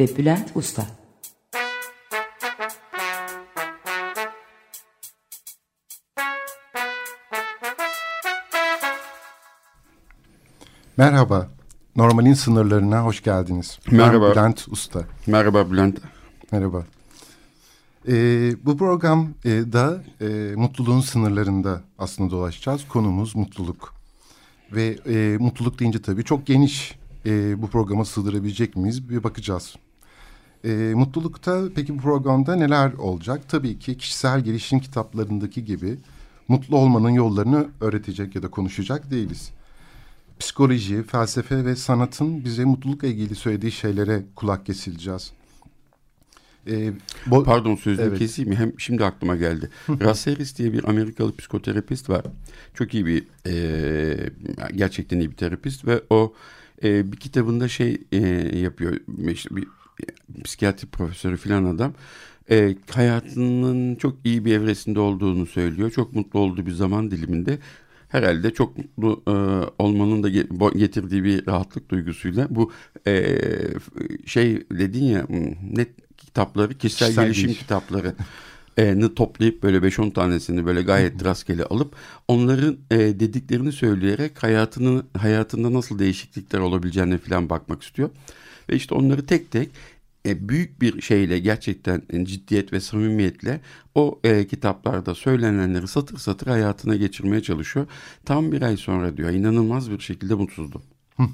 [0.00, 0.86] ve Bülent Usta
[10.96, 11.48] Merhaba,
[11.96, 13.78] Normalin sınırlarına hoş geldiniz.
[13.90, 14.26] Merhaba.
[14.26, 15.04] Ben Bülent Usta.
[15.26, 15.98] Merhaba Bülent.
[16.52, 16.84] Merhaba.
[18.08, 22.88] Ee, bu programda e, mutluluğun sınırlarında aslında dolaşacağız.
[22.88, 23.94] Konumuz mutluluk.
[24.72, 29.76] Ve e, mutluluk deyince tabii çok geniş e, bu programa sığdırabilecek miyiz bir bakacağız.
[30.64, 33.48] E, mutlulukta peki bu programda neler olacak?
[33.48, 35.98] Tabii ki kişisel gelişim kitaplarındaki gibi
[36.48, 39.52] mutlu olmanın yollarını öğretecek ya da konuşacak değiliz
[40.38, 45.32] psikoloji, felsefe ve sanatın bize mutlulukla ilgili söylediği şeylere kulak kesileceğiz.
[46.68, 46.92] Ee,
[47.44, 48.18] Pardon sözünü evet.
[48.18, 48.56] keseyim mi?
[48.56, 49.70] Hem şimdi aklıma geldi.
[49.88, 52.22] Rasseris diye bir Amerikalı psikoterapist var.
[52.74, 54.30] Çok iyi bir e,
[54.74, 56.34] gerçekten iyi bir terapist ve o
[56.82, 58.18] e, bir kitabında şey e,
[58.58, 58.96] yapıyor.
[59.28, 59.66] İşte bir e,
[60.44, 61.94] psikiyatri profesörü filan adam.
[62.50, 65.90] E, hayatının çok iyi bir evresinde olduğunu söylüyor.
[65.90, 67.58] Çok mutlu olduğu bir zaman diliminde
[68.08, 69.32] herhalde çok mutlu e,
[69.82, 70.28] olmanın da
[70.70, 72.72] getirdiği bir rahatlık duygusuyla bu
[73.06, 73.38] e,
[74.26, 75.26] şey dedin ya
[75.72, 75.88] net
[76.18, 77.58] kitapları kişisel, kişisel gelişim geliş.
[77.58, 78.14] kitapları
[78.78, 81.96] ni toplayıp böyle 5-10 tanesini böyle gayet rastgele alıp
[82.28, 88.10] onların e, dediklerini söyleyerek hayatını hayatında nasıl değişiklikler olabileceğine falan bakmak istiyor.
[88.70, 89.70] Ve işte onları tek tek
[90.26, 93.60] e, büyük bir şeyle gerçekten ciddiyet ve samimiyetle
[93.94, 97.86] o e, kitaplarda söylenenleri satır satır hayatına geçirmeye çalışıyor.
[98.24, 100.82] Tam bir ay sonra diyor inanılmaz bir şekilde mutsuzdum.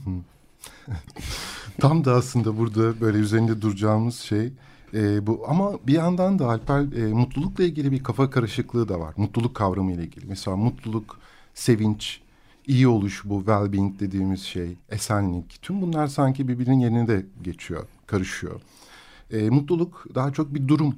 [1.80, 4.52] Tam da aslında burada böyle üzerinde duracağımız şey
[4.94, 9.14] e, bu ama bir yandan da Alper e, mutlulukla ilgili bir kafa karışıklığı da var.
[9.16, 10.26] Mutluluk kavramı ile ilgili.
[10.26, 11.18] Mesela mutluluk,
[11.54, 12.20] sevinç,
[12.66, 15.62] iyi oluş bu well-being dediğimiz şey, esenlik.
[15.62, 18.60] Tüm bunlar sanki birbirinin yerine de geçiyor, karışıyor.
[19.30, 20.96] E, mutluluk daha çok bir durum,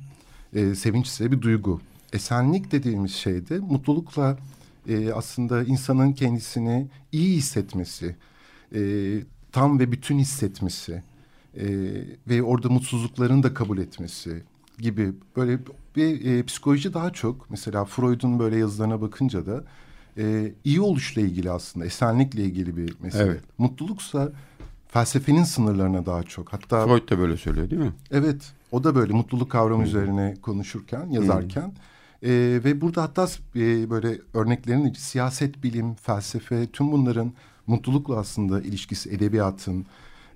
[0.54, 1.80] e, sevinç ise bir duygu.
[2.12, 4.38] Esenlik dediğimiz şey de mutlulukla
[4.88, 8.16] e, aslında insanın kendisini iyi hissetmesi,
[8.75, 8.81] e,
[9.52, 11.02] tam ve bütün hissetmesi
[11.56, 11.66] e,
[12.28, 14.42] ve orada mutsuzluklarını da kabul etmesi
[14.78, 15.58] gibi böyle
[15.96, 19.64] bir e, psikoloji daha çok mesela Freud'un böyle yazılarına bakınca da
[20.19, 23.22] e, iyi oluşla ilgili aslında esenlikle ilgili bir mesele.
[23.22, 23.41] Evet.
[23.58, 24.32] Mutluluksa
[24.88, 26.52] felsefenin sınırlarına daha çok.
[26.52, 27.92] Hatta Freud da böyle söylüyor değil mi?
[28.10, 28.52] Evet.
[28.72, 29.88] O da böyle mutluluk kavramı hmm.
[29.88, 31.72] üzerine konuşurken, yazarken
[32.20, 32.30] hmm.
[32.30, 37.32] e, ve burada hatta e, böyle örneklerin siyaset bilim, felsefe tüm bunların
[37.66, 39.86] mutlulukla aslında ilişkisi edebiyatın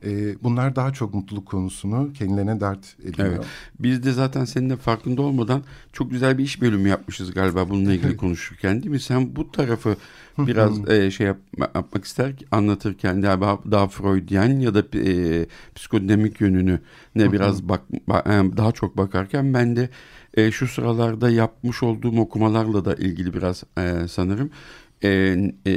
[0.04, 3.28] e, bunlar daha çok mutluluk konusunu kendilerine dert ediyor.
[3.28, 3.46] Evet.
[3.80, 8.16] Biz de zaten seninle farkında olmadan çok güzel bir iş bölümü yapmışız galiba bununla ilgili
[8.16, 9.00] konuşurken değil mi?
[9.00, 9.96] Sen bu tarafı
[10.38, 11.38] biraz e, şey yap,
[11.74, 16.80] yapmak ister anlatırken daha, daha Freudian ya da e, psikodinamik yönünü
[17.14, 19.90] ne biraz bak, e, daha çok bakarken ben de
[20.34, 24.50] e, şu sıralarda yapmış olduğum okumalarla da ilgili biraz e, sanırım
[25.04, 25.08] e,
[25.66, 25.72] e,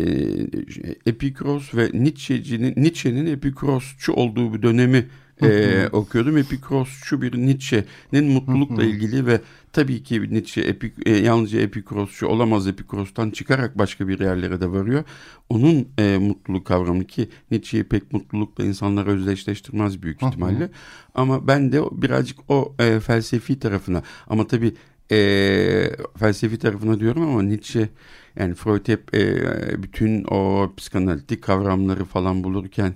[1.06, 5.08] Epikros ve Nietzsche'nin Nietzsche'nin Epikrosçu olduğu bir dönemi
[5.44, 6.38] e, okuyordum.
[6.38, 9.42] Epikrosçu bir Nietzsche'nin mutlulukla ilgili ve
[9.74, 15.04] tabii ki Nietzsche epik, e, yalnızca Epikrosçu olamaz Epikros'tan çıkarak başka bir yerlere de varıyor.
[15.50, 20.70] Onun e, mutluluk kavramı ki Nietzsche'yi pek mutlulukla insanlar özdeşleştirmez büyük ihtimalle.
[21.16, 24.74] Ama ben de birazcık o e, felsefi tarafına ama tabii
[25.12, 27.90] e, felsefi tarafına diyorum ama Nietzsche
[28.36, 32.94] yani Freud hep e, bütün o psikanalitik kavramları falan bulurken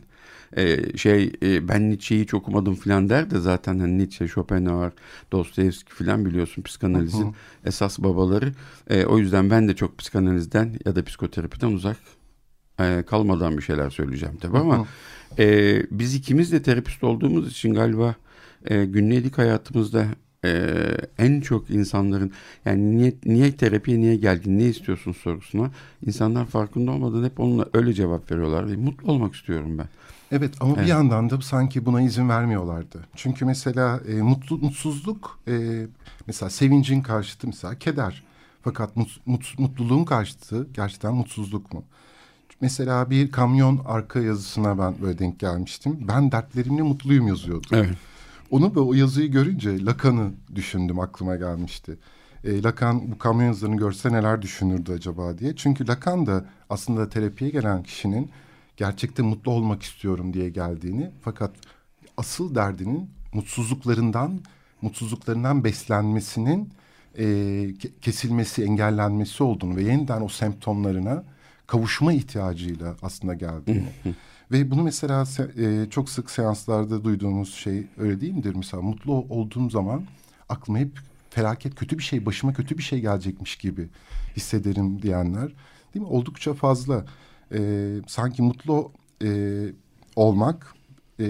[0.58, 4.92] e, şey e, ben Nietzsche'yi hiç okumadım falan der de zaten hani Nietzsche, Schopenhauer,
[5.32, 7.34] Dostoyevski falan biliyorsun psikanalizin hı hı.
[7.66, 8.54] esas babaları.
[8.90, 11.98] E, o yüzden ben de çok psikanalizden ya da psikoterapiden uzak
[12.80, 14.88] e, kalmadan bir şeyler söyleyeceğim tabii ama
[15.40, 18.16] e, biz ikimiz de terapist olduğumuz için galiba
[18.66, 20.06] e, günlük hayatımızda
[20.46, 22.32] e, en çok insanların
[22.66, 25.72] yani niye, niye terapiye niye geldin ne istiyorsun sorusuna
[26.06, 29.88] insanlar farkında olmadan hep onunla öyle cevap veriyorlar ve mutlu olmak istiyorum ben.
[30.32, 30.84] Evet ama evet.
[30.84, 33.08] bir yandan da sanki buna izin vermiyorlardı.
[33.16, 35.86] Çünkü mesela e, mutlu, mutsuzluk e,
[36.28, 38.24] mesela sevincin karşıtı mesela keder.
[38.62, 41.84] Fakat mut, mut, mutluluğun karşıtı gerçekten mutsuzluk mu?
[42.62, 45.98] mesela bir kamyon arka yazısına ben böyle denk gelmiştim.
[46.08, 47.68] Ben dertlerimle mutluyum yazıyordu.
[47.72, 47.98] Evet.
[48.52, 51.98] Onu ve o yazıyı görünce Lacan'ı düşündüm aklıma gelmişti.
[52.44, 55.56] E, Lacan bu kamyon yazılarını görse neler düşünürdü acaba diye.
[55.56, 58.30] Çünkü Lacan da aslında terapiye gelen kişinin
[58.78, 61.52] gerçekte mutlu olmak istiyorum diye geldiğini fakat
[62.18, 64.40] asıl derdinin mutsuzluklarından
[64.82, 66.70] mutsuzluklarından beslenmesinin
[67.18, 67.68] e,
[68.02, 71.24] kesilmesi, engellenmesi olduğunu ve yeniden o semptomlarına
[71.68, 73.88] kavuşma ihtiyacıyla aslında geldiğini.
[74.52, 75.24] Ve bunu mesela
[75.58, 78.54] e, çok sık seanslarda duyduğumuz şey öyle değil midir?
[78.56, 80.04] Mesela mutlu olduğum zaman
[80.50, 81.00] aklıma hep
[81.30, 83.90] felaket kötü bir şey, başıma kötü bir şey gelecekmiş gibi
[84.38, 85.54] hissederim diyenler.
[85.94, 86.12] Değil mi?
[86.12, 87.06] Oldukça fazla.
[87.52, 88.92] E, sanki mutlu
[89.24, 89.62] e,
[90.16, 90.74] olmak
[91.20, 91.26] e,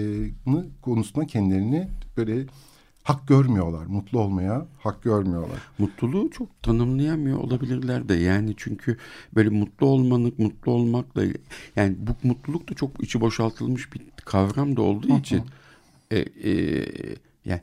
[0.82, 2.46] konusunda kendilerini böyle
[3.06, 3.86] hak görmüyorlar.
[3.86, 5.58] Mutlu olmaya hak görmüyorlar.
[5.78, 8.14] Mutluluğu çok tanımlayamıyor olabilirler de.
[8.14, 8.96] Yani çünkü
[9.34, 11.22] böyle mutlu olmanın, mutlu olmakla
[11.76, 15.42] yani bu mutluluk da çok içi boşaltılmış bir kavram da olduğu için
[16.10, 16.84] e, e,
[17.44, 17.60] yani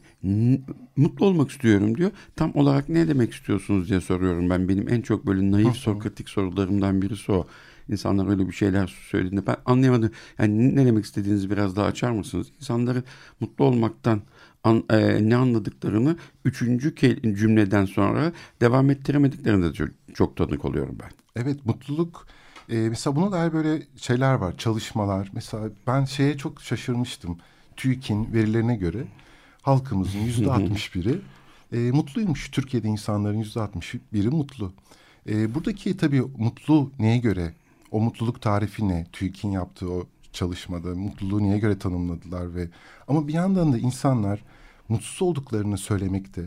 [0.96, 2.12] mutlu olmak istiyorum diyor.
[2.36, 4.70] Tam olarak ne demek istiyorsunuz diye soruyorum ben.
[4.70, 7.48] Benim en çok böyle naif sokratik sorularımdan birisi o.
[7.90, 10.12] İnsanlar öyle bir şeyler söylediğinde ben anlayamadım.
[10.40, 12.48] Yani ne demek istediğinizi biraz daha açar mısınız?
[12.60, 13.04] İnsanları
[13.40, 14.22] mutlu olmaktan
[14.64, 18.32] an, e, ne anladıklarını üçüncü cümleden sonra
[18.62, 21.10] devam ettiremediklerinde de çok, çok tanık oluyorum ben.
[21.36, 22.28] Evet mutluluk
[22.70, 25.30] e, mesela buna dair böyle şeyler var çalışmalar.
[25.34, 27.38] Mesela ben şeye çok şaşırmıştım.
[27.76, 29.04] TÜİK'in verilerine göre
[29.62, 31.22] halkımızın yüzde altmış biri
[31.72, 32.52] e, mutluymuş.
[32.52, 34.74] Türkiye'de insanların yüzde altmış biri mutlu.
[35.30, 37.54] E, buradaki tabii mutlu neye göre?
[37.92, 39.06] O mutluluk tarifi ne?
[39.12, 42.70] TÜİK'in yaptığı o çalışmada mutluluğu niye göre tanımladılar ve
[43.08, 44.44] ama bir yandan da insanlar
[44.90, 46.42] mutsuz olduklarını söylemekte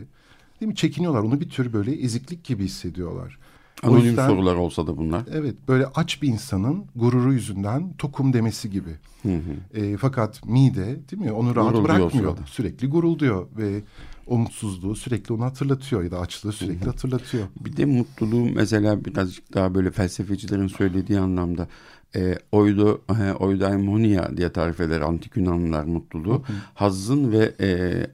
[0.61, 1.21] değil mi çekiniyorlar.
[1.21, 3.37] Onu bir tür böyle eziklik gibi hissediyorlar.
[3.83, 5.23] Anonim yüzden, sorular olsa da bunlar.
[5.33, 8.89] Evet böyle aç bir insanın gururu yüzünden tokum demesi gibi.
[9.23, 9.79] Hı hı.
[9.79, 12.37] E, fakat mide değil mi onu rahat Gurul bırakmıyor.
[12.45, 13.81] Sürekli gurulduyor ve
[14.27, 16.89] o mutsuzluğu sürekli onu hatırlatıyor ya da açlığı sürekli hı hı.
[16.89, 17.47] hatırlatıyor.
[17.59, 21.67] Bir de mutluluğu mesela birazcık daha böyle felsefecilerin söylediği anlamda
[22.15, 26.33] e, oydu, e, oydaimonia diye tarif eder antik Yunanlılar mutluluğu.
[26.33, 26.57] Hı hı.
[26.73, 27.67] Hazzın ve e,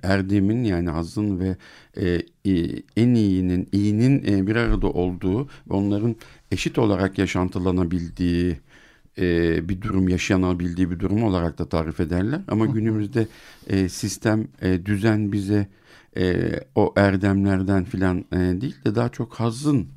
[0.03, 1.55] erdemin yani hazzın ve
[1.97, 2.21] e,
[2.97, 6.15] en iyinin, iyinin e, bir arada olduğu ve onların
[6.51, 8.57] eşit olarak yaşantılanabildiği
[9.17, 12.41] e, bir durum, yaşanabildiği bir durum olarak da tarif ederler.
[12.47, 13.27] Ama günümüzde
[13.67, 15.67] e, sistem, e, düzen bize
[16.17, 19.87] e, o erdemlerden filan e, değil de daha çok hazzın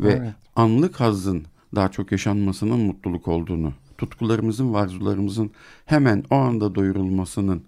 [0.00, 0.32] ve evet.
[0.56, 5.50] anlık hazzın daha çok yaşanmasının mutluluk olduğunu, tutkularımızın ve arzularımızın
[5.84, 7.62] hemen o anda doyurulmasının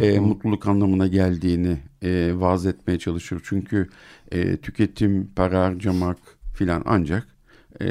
[0.00, 3.40] e, mutluluk anlamına geldiğini e, vaaz etmeye çalışır.
[3.44, 3.88] Çünkü
[4.30, 6.18] e, tüketim, para harcamak
[6.54, 7.26] filan ancak
[7.80, 7.86] e,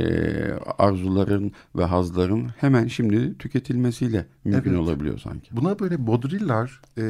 [0.77, 4.81] arzuların ve hazların hemen şimdi tüketilmesiyle mümkün evet.
[4.81, 5.55] olabiliyor sanki.
[5.55, 7.03] Buna böyle Baudrillard e,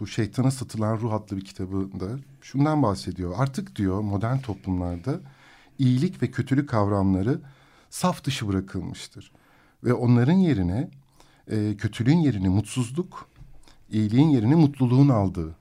[0.00, 2.06] bu Şeytana Satılan Ruh adlı bir kitabında
[2.40, 3.34] şundan bahsediyor.
[3.36, 5.20] Artık diyor modern toplumlarda
[5.78, 7.40] iyilik ve kötülük kavramları
[7.90, 9.32] saf dışı bırakılmıştır.
[9.84, 10.90] Ve onların yerine
[11.50, 13.28] e, kötülüğün yerini mutsuzluk,
[13.90, 15.56] iyiliğin yerini mutluluğun aldığı.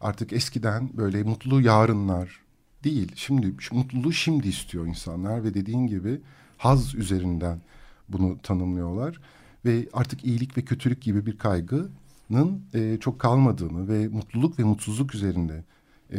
[0.00, 2.40] Artık eskiden böyle mutlu yarınlar
[2.84, 3.12] değil.
[3.16, 6.20] Şimdi şu mutluluğu şimdi istiyor insanlar ve dediğin gibi
[6.56, 7.60] haz üzerinden
[8.08, 9.20] bunu tanımlıyorlar.
[9.64, 15.14] Ve artık iyilik ve kötülük gibi bir kaygının e, çok kalmadığını ve mutluluk ve mutsuzluk
[15.14, 15.64] üzerinde
[16.12, 16.18] e,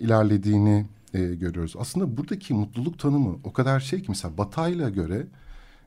[0.00, 1.74] ilerlediğini e, görüyoruz.
[1.78, 5.26] Aslında buradaki mutluluk tanımı o kadar şey ki mesela Batay'la göre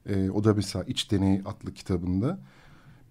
[0.10, 2.40] e, o da mesela İç Deney adlı kitabında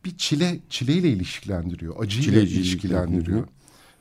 [0.05, 2.03] bir çile çileyle ilişkilendiriyor.
[2.03, 3.47] Acıyla ilişkilendiriyor.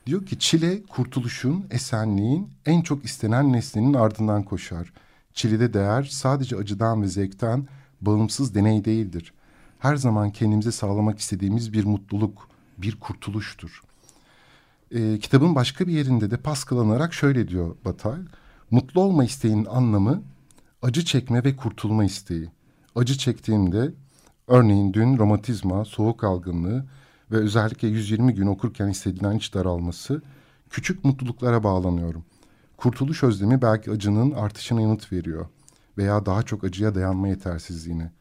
[0.06, 4.92] Diyor ki çile kurtuluşun, esenliğin en çok istenen nesnenin ardından koşar.
[5.34, 7.66] Çilede değer sadece acıdan ve zevkten
[8.00, 9.32] bağımsız deney değildir.
[9.78, 12.48] Her zaman kendimize sağlamak istediğimiz bir mutluluk,
[12.78, 13.82] bir kurtuluştur
[14.90, 18.18] e, kitabın başka bir yerinde de paskalanarak şöyle diyor Batal.
[18.70, 20.22] Mutlu olma isteğinin anlamı
[20.82, 22.50] acı çekme ve kurtulma isteği.
[22.96, 23.92] Acı çektiğimde
[24.46, 26.86] örneğin dün romatizma, soğuk algınlığı
[27.30, 30.22] ve özellikle 120 gün okurken hissedilen iç daralması
[30.70, 32.24] küçük mutluluklara bağlanıyorum.
[32.76, 35.46] Kurtuluş özlemi belki acının artışına yanıt veriyor
[35.98, 38.12] veya daha çok acıya dayanma yetersizliğine.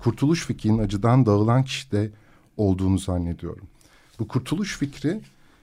[0.00, 2.10] Kurtuluş fikrinin acıdan dağılan kişide
[2.56, 3.66] olduğunu zannediyorum.
[4.18, 5.20] Bu kurtuluş fikri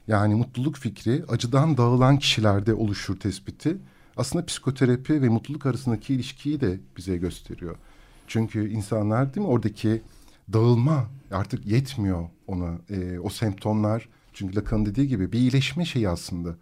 [0.08, 3.78] yani mutluluk fikri acıdan dağılan kişilerde oluşur tespiti.
[4.18, 7.76] Aslında psikoterapi ve mutluluk arasındaki ilişkiyi de bize gösteriyor.
[8.28, 10.02] Çünkü insanlar değil mi oradaki
[10.54, 14.10] dağılma artık yetmiyor ona e, o semptomlar.
[14.34, 16.56] Çünkü Lacan dediği gibi bir iyileşme şeyi aslında.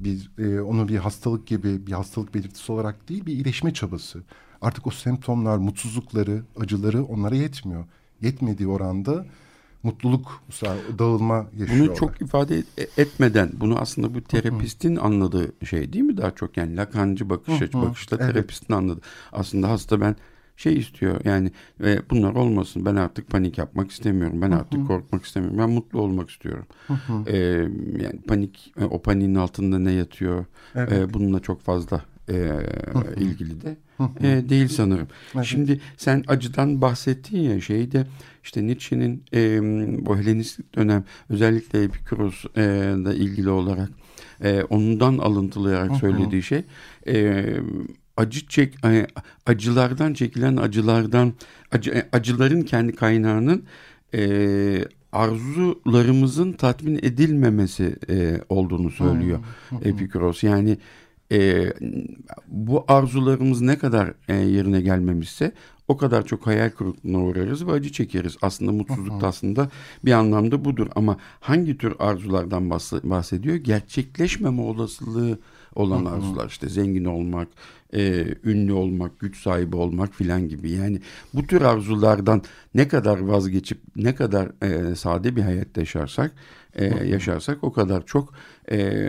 [0.00, 4.22] Bir, e, onu bir hastalık gibi bir hastalık belirtisi olarak değil bir iyileşme çabası.
[4.62, 7.84] artık o semptomlar, mutsuzlukları, acıları onlara yetmiyor.
[8.20, 9.26] Yetmediği oranda
[9.82, 10.42] mutluluk,
[10.98, 11.88] dağılma yaşıyorlar.
[11.88, 12.62] Bunu çok ifade
[12.96, 15.04] etmeden, bunu aslında bu terapistin Hı-hı.
[15.04, 16.56] anladığı şey değil mi daha çok?
[16.56, 18.32] Yani lakancı bakış açı, bakışla evet.
[18.32, 19.00] terapistin anladı.
[19.32, 20.16] Aslında hasta ben
[20.58, 25.58] şey istiyor yani ve bunlar olmasın ben artık panik yapmak istemiyorum ben artık korkmak istemiyorum
[25.58, 26.66] ben mutlu olmak istiyorum
[27.26, 27.36] ee,
[28.02, 30.44] yani panik e, o paniğin altında ne yatıyor
[30.74, 30.92] evet.
[30.92, 32.50] ee, bununla çok fazla e,
[33.16, 33.76] ilgili de
[34.20, 35.08] e, değil sanırım.
[35.34, 35.44] Evet.
[35.44, 38.06] Şimdi sen acıdan bahsettin ya şeyde
[38.48, 39.60] işte Nietzsche'nin e,
[40.06, 43.90] bu Helenistik dönem özellikle Epikuros'la e, ilgili olarak
[44.44, 46.64] e, ondan alıntılayarak söylediği şey
[47.08, 47.44] e,
[48.16, 48.74] acı çek
[49.46, 51.32] acılardan çekilen acılardan
[51.72, 53.64] acı, acıların kendi kaynağının
[54.14, 59.38] e, arzularımızın tatmin edilmemesi e, olduğunu söylüyor
[59.68, 59.78] hmm.
[59.84, 60.42] Epikuros.
[60.42, 60.78] Yani
[61.32, 61.72] e,
[62.48, 65.52] bu arzularımız ne kadar e, yerine gelmemişse
[65.88, 68.36] o kadar çok hayal kırıklığına uğrarız ve acı çekeriz.
[68.42, 69.70] Aslında mutsuzluk da aslında
[70.04, 70.86] bir anlamda budur.
[70.94, 72.70] Ama hangi tür arzulardan
[73.02, 73.56] bahsediyor?
[73.56, 75.38] Gerçekleşmeme olasılığı
[75.74, 77.48] olan arzular işte zengin olmak,
[77.94, 80.70] e, ünlü olmak, güç sahibi olmak filan gibi.
[80.70, 81.00] Yani
[81.34, 82.42] bu tür arzulardan
[82.74, 86.32] ne kadar vazgeçip ne kadar e, sade bir hayat yaşarsak
[86.78, 88.32] e, yaşarsak o kadar çok
[88.70, 89.00] e,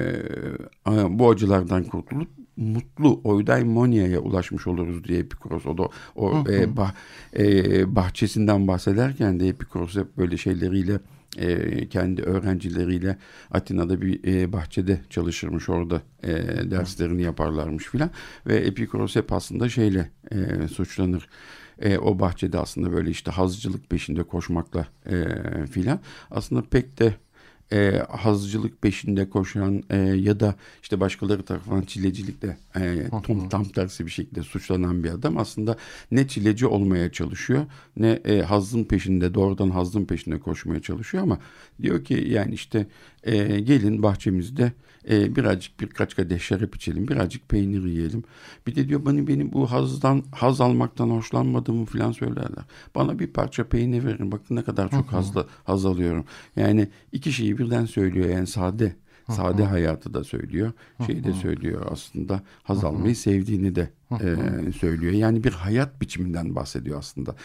[1.09, 6.93] bu acılardan kurtulup mutlu oidaimonia'ya ulaşmış oluruz diye Epikuros o da o e, bah,
[7.38, 10.99] e, bahçesinden bahsederken de Epikuros hep böyle şeyleriyle
[11.38, 13.17] e, kendi öğrencileriyle
[13.51, 16.31] Atina'da bir e, bahçede çalışırmış orada e,
[16.71, 18.09] derslerini yaparlarmış filan.
[18.47, 21.29] Ve Epikuros hep aslında şeyle e, suçlanır.
[21.79, 25.25] E, o bahçede aslında böyle işte hazcılık peşinde koşmakla e,
[25.65, 25.99] filan.
[26.31, 27.13] Aslında pek de
[27.73, 34.05] e, hazcılık peşinde koşan e, ya da işte başkaları tarafından çilecilikle e, tam, tam tersi
[34.05, 35.77] bir şekilde suçlanan bir adam aslında
[36.11, 37.65] ne çileci olmaya çalışıyor
[37.97, 41.39] ne e, hazın peşinde doğrudan hazın peşinde koşmaya çalışıyor ama
[41.81, 42.88] diyor ki yani işte
[43.23, 44.71] e, gelin bahçemizde
[45.10, 48.24] e, birazcık birkaç kadeh şarap içelim, birazcık peynir yiyelim.
[48.68, 52.63] Bir de diyor bana benim bu hazdan haz almaktan hoşlanmadığımı falan söylerler.
[52.96, 54.32] Bana bir parça peynir verin.
[54.32, 56.25] Bakın ne kadar çok hazla, haz alıyorum.
[56.56, 58.96] Yani iki şeyi birden söylüyor yani sade.
[59.29, 60.72] Sade hayatı da söylüyor.
[61.06, 62.41] Şeyi de söylüyor aslında.
[62.63, 65.13] Haz almayı sevdiğini de e, söylüyor.
[65.13, 67.36] Yani bir hayat biçiminden bahsediyor aslında.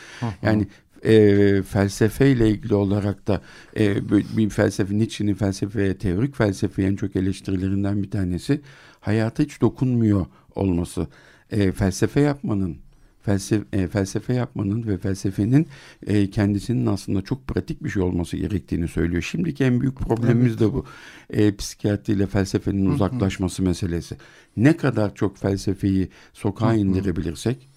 [0.43, 0.67] Yani
[1.05, 3.43] e, felsefeyle ilgili olarak da
[3.77, 8.61] e, bir felsefe Nietzsche'nin felsefeye, teorik felsefeye en çok eleştirilerinden bir tanesi
[9.01, 11.07] hayata hiç dokunmuyor olması.
[11.51, 12.77] E, felsefe yapmanın
[13.25, 15.67] felsefe, e, felsefe yapmanın ve felsefenin
[16.07, 19.23] e, kendisinin aslında çok pratik bir şey olması gerektiğini söylüyor.
[19.23, 20.61] Şimdiki en büyük problemimiz evet.
[20.61, 20.85] de bu.
[21.31, 24.17] E, psikiyatriyle felsefenin uzaklaşması meselesi.
[24.57, 27.74] Ne kadar çok felsefeyi sokağa indirebilirsek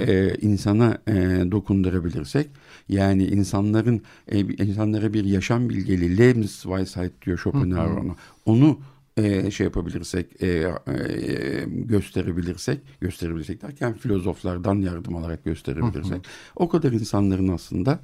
[0.00, 1.12] e, insana e,
[1.50, 2.50] dokundurabilirsek
[2.88, 8.14] yani insanların e, insanlara bir yaşam bilgeliği Lebensweisheit diyor Schopenhauer ona.
[8.46, 8.78] Onu
[9.16, 10.72] e, şey yapabilirsek e, e,
[11.68, 18.00] gösterebilirsek gösterebilirsek derken filozoflardan yardım alarak gösterebilirsek o kadar insanların aslında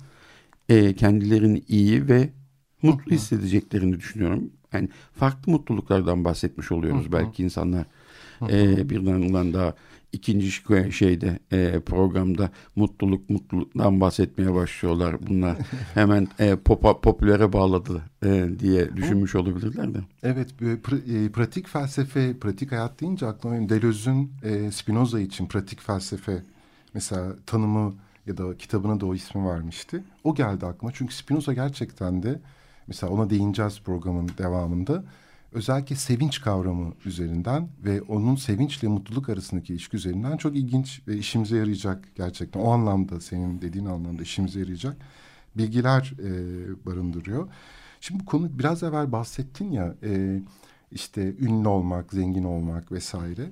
[0.68, 2.28] e, kendilerini iyi ve
[2.82, 4.50] mutlu hissedeceklerini düşünüyorum.
[4.72, 7.86] Yani farklı mutluluklardan bahsetmiş oluyoruz belki insanlar.
[8.50, 9.74] E, birden ulan daha
[10.12, 10.50] ikinci
[10.92, 15.26] şeyde e, programda mutluluk mutluluktan bahsetmeye başlıyorlar.
[15.26, 15.56] Bunlar
[15.94, 19.98] hemen e, popa, popülere bağladı e, diye düşünmüş olabilirler de.
[20.22, 25.80] Evet pr- e, pratik felsefe, pratik hayat deyince aklıma benim Deleuze'ün e, Spinoza için pratik
[25.80, 26.42] felsefe
[26.94, 27.94] mesela tanımı
[28.26, 30.04] ya da kitabına da o ismi vermişti.
[30.24, 32.40] O geldi aklıma çünkü Spinoza gerçekten de
[32.86, 35.04] mesela ona değineceğiz programın devamında
[35.52, 41.56] özellikle sevinç kavramı üzerinden ve onun sevinçle mutluluk arasındaki ilişki üzerinden çok ilginç ve işimize
[41.56, 42.60] yarayacak gerçekten.
[42.60, 44.96] O anlamda senin dediğin anlamda işimize yarayacak
[45.54, 46.30] bilgiler e,
[46.86, 47.48] barındırıyor.
[48.00, 50.40] Şimdi bu konu biraz evvel bahsettin ya e,
[50.90, 53.50] işte ünlü olmak, zengin olmak vesaire.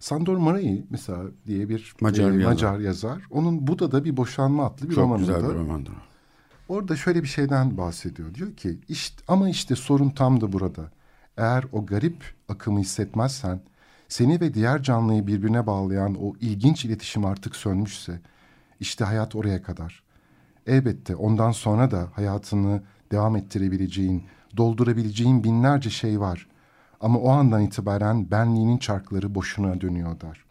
[0.00, 2.52] Sandor Marai mesela diye bir Macar, e, yazar.
[2.52, 3.22] Macar yazar.
[3.30, 5.26] Onun Buda'da bir boşanma adlı bir Çok romanında.
[5.26, 5.92] Çok güzel bir romandır.
[6.68, 8.34] Orada şöyle bir şeyden bahsediyor.
[8.34, 10.90] Diyor ki işte ama işte sorun tam da burada.
[11.36, 13.60] Eğer o garip akımı hissetmezsen,
[14.08, 18.20] seni ve diğer canlıyı birbirine bağlayan o ilginç iletişim artık sönmüşse,
[18.80, 20.02] işte hayat oraya kadar.
[20.66, 24.24] Elbette ondan sonra da hayatını devam ettirebileceğin,
[24.56, 26.48] doldurabileceğin binlerce şey var.
[27.00, 30.44] Ama o andan itibaren benliğinin çarkları boşuna dönüyor der.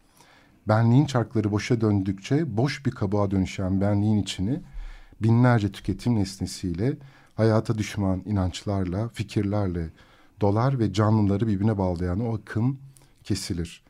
[0.68, 4.62] Benliğin çarkları boşa döndükçe boş bir kabuğa dönüşen benliğin içini
[5.22, 6.98] binlerce tüketim nesnesiyle,
[7.36, 9.90] hayata düşman inançlarla, fikirlerle,
[10.42, 12.80] dolar ve canlıları birbirine bağlayan o akım
[13.24, 13.84] kesilir.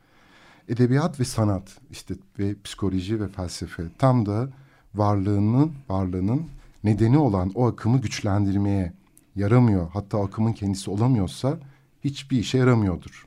[0.68, 4.48] edebiyat ve sanat işte ve psikoloji ve felsefe tam da
[4.94, 6.46] varlığının varlığının
[6.84, 8.92] nedeni olan o akımı güçlendirmeye
[9.36, 9.90] yaramıyor.
[9.90, 11.58] Hatta akımın kendisi olamıyorsa
[12.04, 13.26] hiçbir işe yaramıyordur.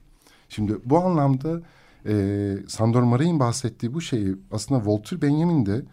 [0.50, 1.62] Şimdi bu anlamda
[2.05, 5.86] e, Sandor Maray'ın bahsettiği bu şeyi aslında Walter Benjamin de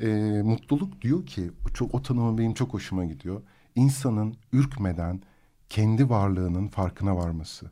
[0.00, 3.42] e, mutluluk diyor ki çok o tanımı benim çok hoşuma gidiyor.
[3.74, 5.20] İnsanın ürkmeden
[5.68, 7.70] kendi varlığının farkına varması.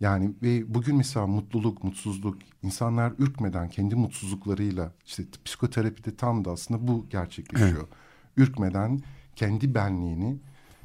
[0.00, 6.88] Yani ve bugün mesela mutluluk, mutsuzluk, insanlar ürkmeden kendi mutsuzluklarıyla işte psikoterapide tam da aslında
[6.88, 7.70] bu gerçekleşiyor.
[7.76, 7.88] Evet.
[8.36, 9.00] Ürkmeden
[9.36, 10.36] kendi benliğini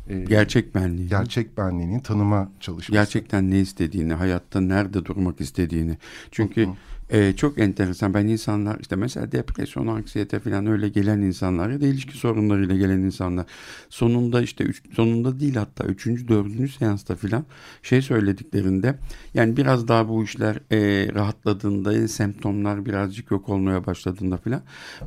[0.09, 2.91] e, gerçek benliğini gerçek benliğini tanıma çalışması.
[2.91, 5.97] Gerçekten ne istediğini, hayatta nerede durmak istediğini.
[6.31, 6.69] Çünkü.
[7.09, 8.13] E, çok enteresan.
[8.13, 12.99] Ben insanlar işte mesela depresyon, anksiyete falan öyle gelen insanlar ya da ilişki sorunlarıyla gelen
[12.99, 13.45] insanlar
[13.89, 17.45] sonunda işte üç, sonunda değil hatta üçüncü, dördüncü seansta falan
[17.83, 18.95] şey söylediklerinde
[19.33, 24.61] yani biraz daha bu işler e, rahatladığında semptomlar birazcık yok olmaya başladığında falan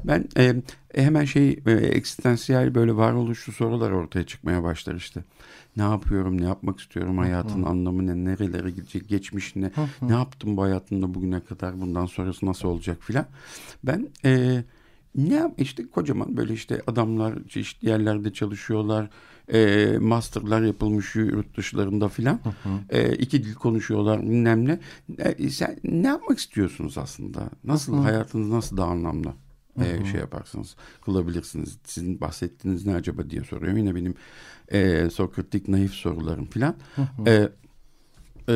[0.04, 0.54] ben e,
[0.94, 5.24] hemen şey e, eksistansiyel böyle varoluşlu sorular ortaya çıkmaya başlar işte
[5.76, 9.70] ne yapıyorum, ne yapmak istiyorum, hayatın anlamı ne, nerelere gidecek, geçmiş ne,
[10.02, 13.26] ne yaptım bu hayatımda bugüne kadar, bundan sonrası nasıl olacak filan.
[13.84, 14.62] Ben e,
[15.16, 19.10] ne yap işte kocaman böyle işte adamlar çeşitli yerlerde çalışıyorlar.
[19.52, 22.40] E, masterlar yapılmış yurt dışlarında filan.
[22.90, 24.78] E, iki dil konuşuyorlar bilmem ne.
[25.18, 27.50] E, sen ne yapmak istiyorsunuz aslında?
[27.64, 29.32] Nasıl hayatınız nasıl daha anlamlı?
[29.80, 31.78] E, şey yaparsınız, kılabilirsiniz.
[31.84, 33.76] Sizin bahsettiğiniz ne acaba diye soruyor.
[33.76, 34.14] Yine benim
[34.68, 36.76] e, Sokratik naif sorularım filan.
[37.26, 37.48] E,
[38.48, 38.54] e,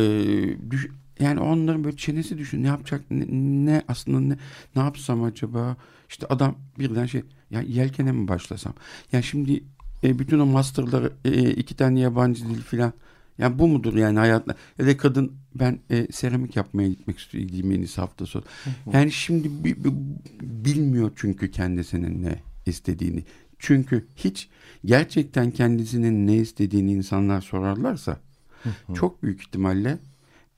[0.71, 0.89] düş,
[1.21, 3.27] yani onların böyle çenesi düşün ne yapacak ne,
[3.67, 4.37] ne aslında ne
[4.77, 5.77] ne yapsam acaba
[6.09, 8.75] işte adam birden şey ya yelkene mi başlasam
[9.13, 9.65] ya şimdi
[10.05, 12.93] e, bütün o masterları e, iki tane yabancı dil filan
[13.39, 17.79] yani bu mudur yani hayatla ya da kadın ben e, seramik yapmaya gitmek istiyorum en
[17.79, 18.45] iyisi hafta sonu.
[18.93, 19.93] Yani şimdi bi, bi,
[20.43, 23.25] bilmiyor çünkü kendisinin ne istediğini.
[23.59, 24.49] Çünkü hiç
[24.85, 28.17] gerçekten kendisinin ne istediğini insanlar sorarlarsa
[28.95, 29.99] çok büyük ihtimalle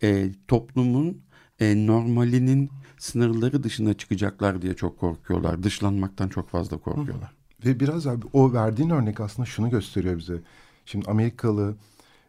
[0.03, 1.21] e, toplumun
[1.61, 5.63] e, normalinin sınırları dışına çıkacaklar diye çok korkuyorlar.
[5.63, 7.31] Dışlanmaktan çok fazla korkuyorlar.
[7.65, 10.41] Ve biraz abi o verdiğin örnek aslında şunu gösteriyor bize.
[10.87, 11.77] Şimdi Amerikalı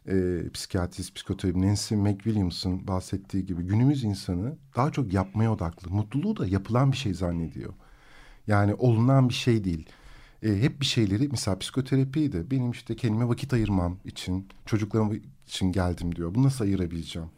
[0.07, 5.91] e, psikiyatrist, psikoterapist Nancy McWilliams'ın bahsettiği gibi günümüz insanı daha çok yapmaya odaklı.
[5.91, 7.73] Mutluluğu da yapılan bir şey zannediyor.
[8.47, 9.89] Yani olunan bir şey değil.
[10.43, 15.71] E, hep bir şeyleri mesela psikoterapiyi de benim işte kendime vakit ayırmam için çocuklarım için
[15.71, 16.35] geldim diyor.
[16.35, 17.29] Bunu nasıl ayırabileceğim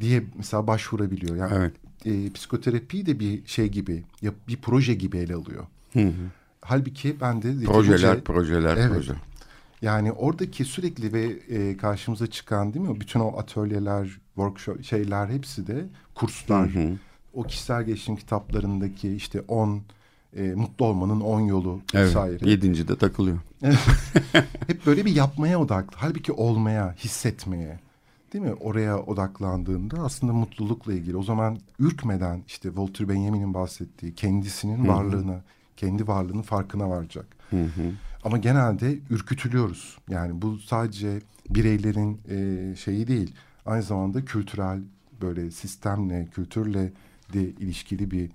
[0.00, 1.36] diye mesela başvurabiliyor.
[1.36, 1.72] Yani evet.
[2.04, 5.66] e, psikoterapiyi de bir şey gibi, ya, bir proje gibi ele alıyor.
[5.92, 6.12] Hı hı.
[6.60, 7.64] Halbuki ben de...
[7.64, 9.12] Projeler, projeler, evet, proje.
[9.82, 13.00] Yani oradaki sürekli ve e, karşımıza çıkan değil mi?
[13.00, 15.84] Bütün o atölyeler, workshop şeyler hepsi de
[16.14, 16.74] kurslar.
[16.74, 16.92] Hı hı.
[17.34, 19.82] O kişisel gelişim kitaplarındaki işte on
[20.36, 22.32] e, mutlu olmanın on yolu vesaire.
[22.32, 23.38] Evet, yedinci de takılıyor.
[24.66, 25.96] Hep böyle bir yapmaya odaklı.
[26.00, 27.78] Halbuki olmaya, hissetmeye.
[28.32, 28.54] Değil mi?
[28.54, 31.16] Oraya odaklandığında aslında mutlulukla ilgili.
[31.16, 34.88] O zaman ürkmeden işte Walter Benjamin'in bahsettiği kendisinin Hı-hı.
[34.88, 35.40] varlığına,
[35.76, 37.26] kendi varlığının farkına varacak.
[37.50, 37.92] Hı hı.
[38.26, 39.98] Ama genelde ürkütülüyoruz.
[40.10, 43.34] Yani bu sadece bireylerin e, şeyi değil.
[43.66, 44.80] Aynı zamanda kültürel
[45.22, 46.92] böyle sistemle, kültürle
[47.32, 48.30] de ilişkili bir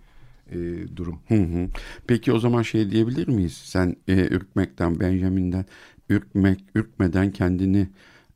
[0.51, 1.19] e, durum.
[1.27, 1.69] Hı hı.
[2.07, 3.53] Peki o zaman şey diyebilir miyiz?
[3.53, 5.65] Sen e, ürkmekten, Benjamin'den
[6.09, 7.87] ürkmek, ürkmeden kendini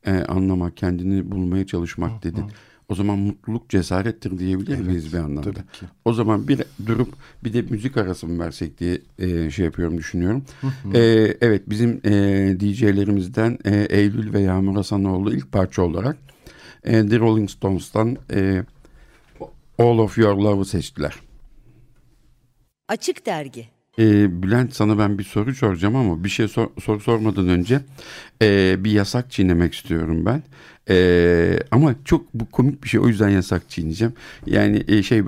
[0.06, 2.42] e, anlamak, kendini bulmaya çalışmak dedin.
[2.42, 2.50] Hı hı.
[2.88, 5.52] O zaman mutluluk cesarettir diyebilir evet, miyiz bir anlamda?
[5.52, 5.86] Tabii ki.
[6.04, 10.44] O zaman bir durup bir de müzik arası mı versek diye e, şey yapıyorum düşünüyorum.
[10.94, 11.00] e,
[11.40, 12.10] evet bizim e,
[12.60, 16.16] DJ'lerimizden e, Eylül ve Yağmur Hasanoğlu ilk parça olarak
[16.84, 18.64] e, The Rolling Stones'tan e,
[19.78, 21.14] All of Your Love'ı seçtiler.
[22.88, 27.48] Açık Dergi e, Bülent sana ben bir soru soracağım ama bir şey sor, soru sormadan
[27.48, 27.80] önce
[28.42, 30.42] e, bir yasak çiğnemek istiyorum ben.
[30.90, 34.14] E, ama çok bu komik bir şey o yüzden yasak çiğneyeceğim.
[34.46, 35.22] Yani e, şey e,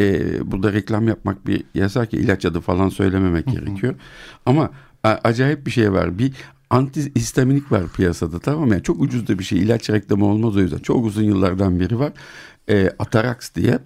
[0.00, 3.94] e, burada reklam yapmak bir yasak ya ilaç adı falan söylememek gerekiyor.
[4.46, 4.70] Ama
[5.02, 6.18] a, acayip bir şey var.
[6.18, 6.32] Bir
[6.70, 8.74] antihistaminik var piyasada tamam mı?
[8.74, 9.58] Yani çok ucuz da bir şey.
[9.58, 10.78] ilaç reklamı olmaz o yüzden.
[10.78, 12.12] Çok uzun yıllardan beri var.
[12.68, 13.78] E, Atarax diye.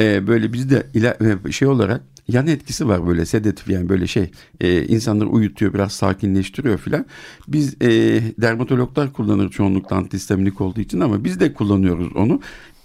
[0.00, 1.16] E, böyle bizde ila,
[1.50, 4.30] şey olarak yan etkisi var böyle sedatif yani böyle şey
[4.60, 7.06] e, insanları uyutuyor biraz sakinleştiriyor filan.
[7.48, 7.88] Biz e,
[8.38, 12.40] dermatologlar kullanır çoğunlukla antihistaminik olduğu için ama biz de kullanıyoruz onu.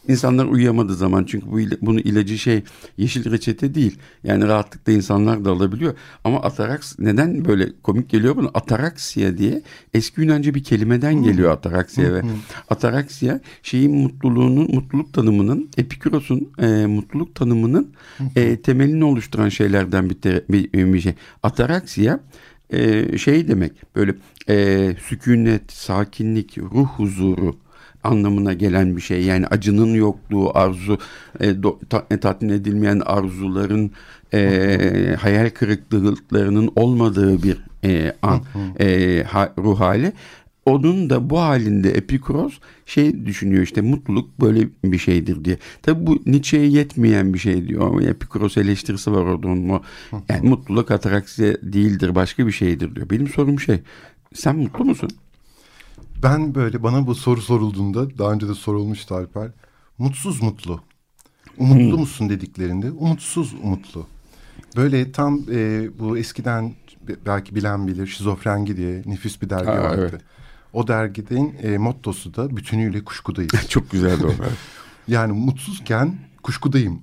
[0.07, 2.63] İnsanlar uyuyamadığı zaman çünkü bu bunu ilacı şey
[2.97, 3.97] yeşil reçete değil.
[4.23, 5.95] Yani rahatlıkla insanlar da alabiliyor.
[6.23, 8.49] Ama ataraks neden böyle komik geliyor buna?
[8.53, 9.61] Ataraksiya diye
[9.93, 12.21] eski Yunanca bir kelimeden geliyor ataraksiya ve
[12.69, 17.93] ataraksiya şeyin mutluluğunun mutluluk tanımının Epikuros'un e, mutluluk tanımının
[18.35, 21.13] e, temelini oluşturan şeylerden bir, te, bir, bir şey.
[21.43, 22.19] Ataraksiya
[22.69, 24.15] e, şey demek böyle
[24.49, 27.55] e, sükunet, sakinlik, ruh huzuru
[28.05, 29.23] anlamına gelen bir şey.
[29.23, 30.97] Yani acının yokluğu, arzu,
[31.39, 33.91] e, do, ta, e, tatmin edilmeyen arzuların,
[34.33, 38.41] e, hayal kırıklıklarının olmadığı bir e, an,
[38.79, 40.13] e, ha, ruh hali.
[40.65, 45.57] Onun da bu halinde Epikuros şey düşünüyor işte mutluluk böyle bir şeydir diye.
[45.81, 48.01] Tabi bu Nietzsche'ye yetmeyen bir şey diyor.
[48.01, 49.81] Epikuros eleştirisi var orada onun.
[50.29, 53.09] Yani mutluluk ataraksiye değildir başka bir şeydir diyor.
[53.09, 53.79] Benim sorum şey
[54.33, 55.09] sen mutlu musun?
[56.23, 59.51] Ben böyle bana bu soru sorulduğunda daha önce de sorulmuştu Alper.
[59.97, 60.81] Mutsuz mutlu.
[61.57, 61.99] Umutlu hmm.
[61.99, 64.07] musun dediklerinde umutsuz umutlu.
[64.75, 66.73] Böyle tam e, bu eskiden
[67.25, 70.09] belki bilen bilir şizofrengi diye nefis bir dergi Aa, vardı.
[70.11, 70.21] Evet.
[70.73, 73.51] O derginin e, mottosu da bütünüyle kuşkudayız.
[73.69, 74.31] Çok güzeldi o.
[75.07, 77.01] yani mutsuzken kuşkudayım.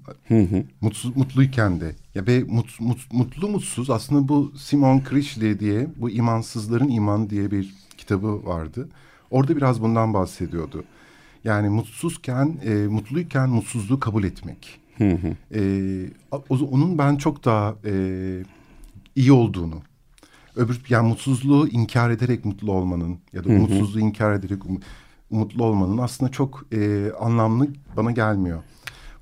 [0.80, 1.94] Mutsuz, mutluyken de.
[2.14, 7.50] Ya be mut, mut, mutlu mutsuz aslında bu Simon Critchley diye bu imansızların iman diye
[7.50, 7.74] bir
[8.12, 8.88] kitabı vardı.
[9.30, 10.84] Orada biraz bundan bahsediyordu.
[11.44, 14.80] Yani mutsuzken, e, mutluyken mutsuzluğu kabul etmek.
[15.54, 15.60] E,
[16.50, 17.94] onun ben çok daha e,
[19.16, 19.82] iyi olduğunu,
[20.56, 24.80] öbür yani mutsuzluğu inkar ederek mutlu olmanın ya da umutsuzluğu inkar ederek um,
[25.30, 28.62] mutlu olmanın aslında çok e, anlamlı bana gelmiyor.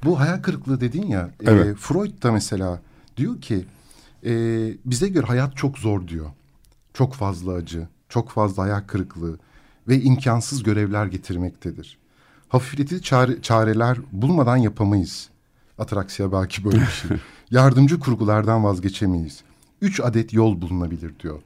[0.05, 1.67] Bu hayal kırıklığı dedin ya, e, evet.
[1.67, 2.81] e, Freud da mesela
[3.17, 3.65] diyor ki
[4.25, 4.33] e,
[4.85, 6.27] bize göre hayat çok zor diyor.
[6.95, 9.39] Çok fazla acı, çok fazla hayal kırıklığı
[9.89, 11.99] ve imkansız görevler getirmektedir.
[12.49, 15.29] Hafifletici çare, çareler bulmadan yapamayız.
[15.79, 17.17] Ataraksiya belki böyle bir şey.
[17.51, 19.43] Yardımcı kurgulardan vazgeçemeyiz.
[19.81, 21.41] Üç adet yol bulunabilir diyor.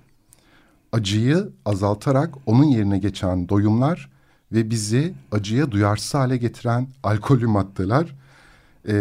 [0.92, 4.11] Acıyı azaltarak onun yerine geçen doyumlar
[4.53, 8.14] ve bizi acıya duyarsız hale getiren alkolü maddeler
[8.88, 8.94] e,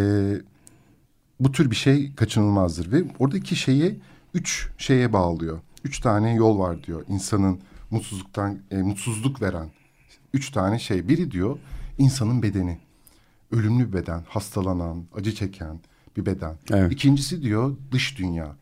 [1.40, 2.92] bu tür bir şey kaçınılmazdır.
[2.92, 4.00] Ve oradaki şeyi
[4.34, 5.60] üç şeye bağlıyor.
[5.84, 7.60] Üç tane yol var diyor insanın
[7.92, 9.70] mutsuzluktan e, mutsuzluk veren
[10.34, 11.08] üç tane şey.
[11.08, 11.60] Biri diyor
[11.98, 12.80] insanın bedeni.
[13.52, 15.80] Ölümlü bir beden, hastalanan, acı çeken
[16.18, 16.56] bir beden.
[16.72, 16.92] Evet.
[16.92, 18.56] İkincisi diyor dış dünya.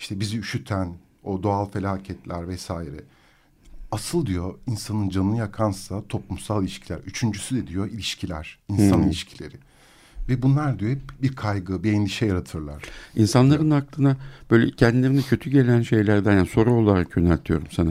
[0.00, 3.04] İşte bizi üşüten o doğal felaketler vesaire.
[3.92, 6.98] Asıl diyor insanın canını yakansa toplumsal ilişkiler.
[6.98, 9.06] Üçüncüsü de diyor ilişkiler, insan hmm.
[9.06, 9.56] ilişkileri.
[10.28, 12.82] Ve bunlar diyor hep bir kaygı, bir endişe yaratırlar.
[13.16, 13.82] İnsanların diyor.
[13.82, 14.16] aklına
[14.50, 17.90] böyle kendilerine kötü gelen şeylerden yani soru olarak yöneltiyorum sana.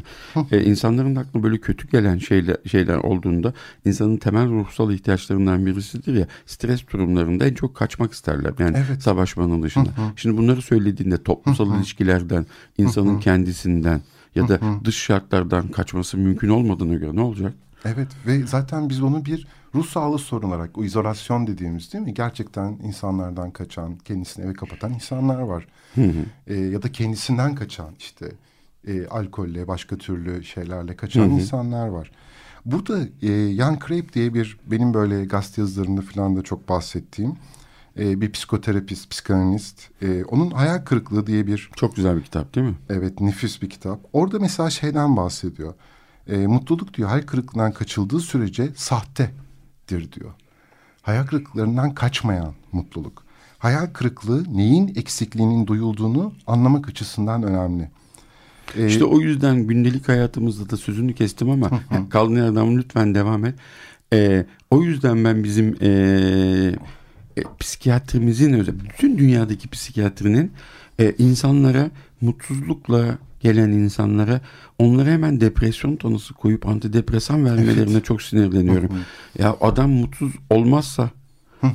[0.51, 3.53] ee, insanların aklına böyle kötü gelen şeyler, şeyler olduğunda
[3.85, 8.53] insanın temel ruhsal ihtiyaçlarından birisidir ya stres durumlarında en çok kaçmak isterler.
[8.59, 9.03] Yani evet.
[9.03, 9.89] savaşmanın dışında.
[10.15, 12.45] Şimdi bunları söylediğinde toplumsal ilişkilerden,
[12.77, 14.01] insanın kendisinden
[14.35, 17.53] ya da dış şartlardan kaçması mümkün olmadığına göre ne olacak?
[17.85, 22.13] Evet ve zaten biz onu bir ruh sağlığı sorun olarak o izolasyon dediğimiz değil mi?
[22.13, 25.67] Gerçekten insanlardan kaçan, kendisini eve kapatan insanlar var.
[25.95, 26.25] Hı hı.
[26.47, 28.31] E, ya da kendisinden kaçan işte
[28.87, 31.31] e, alkolle, başka türlü şeylerle kaçan hı hı.
[31.31, 32.11] insanlar var.
[32.65, 37.35] Burada e, Jan Krep diye bir benim böyle gazete yazılarında falan da çok bahsettiğim
[37.99, 39.89] e, bir psikoterapist, psikanalist.
[40.01, 41.69] E, onun Hayal Kırıklığı diye bir...
[41.75, 42.75] Çok güzel bir kitap değil mi?
[42.89, 43.99] Evet, nefis bir kitap.
[44.13, 45.73] Orada mesela şeyden bahsediyor.
[46.27, 48.69] E, mutluluk diyor hayal kırıklığından kaçıldığı sürece
[49.87, 50.31] sahtedir diyor.
[51.01, 53.23] Hayal kırıklıklarından kaçmayan mutluluk.
[53.57, 57.89] Hayal kırıklığı neyin eksikliğinin duyulduğunu anlamak açısından önemli.
[58.77, 63.45] Ee, işte o yüzden gündelik hayatımızda da sözünü kestim ama yani kaldığın yerden lütfen devam
[63.45, 63.55] et.
[64.13, 65.89] Ee, o yüzden ben bizim e,
[67.37, 70.51] e, psikiyatrimizin bütün dünyadaki psikiyatrinin
[70.99, 71.89] e, insanlara
[72.21, 74.41] mutsuzlukla gelen insanlara
[74.79, 78.05] onlara hemen depresyon tanısı koyup antidepresan vermelerine evet.
[78.05, 78.89] çok sinirleniyorum.
[79.39, 81.09] ya adam mutsuz olmazsa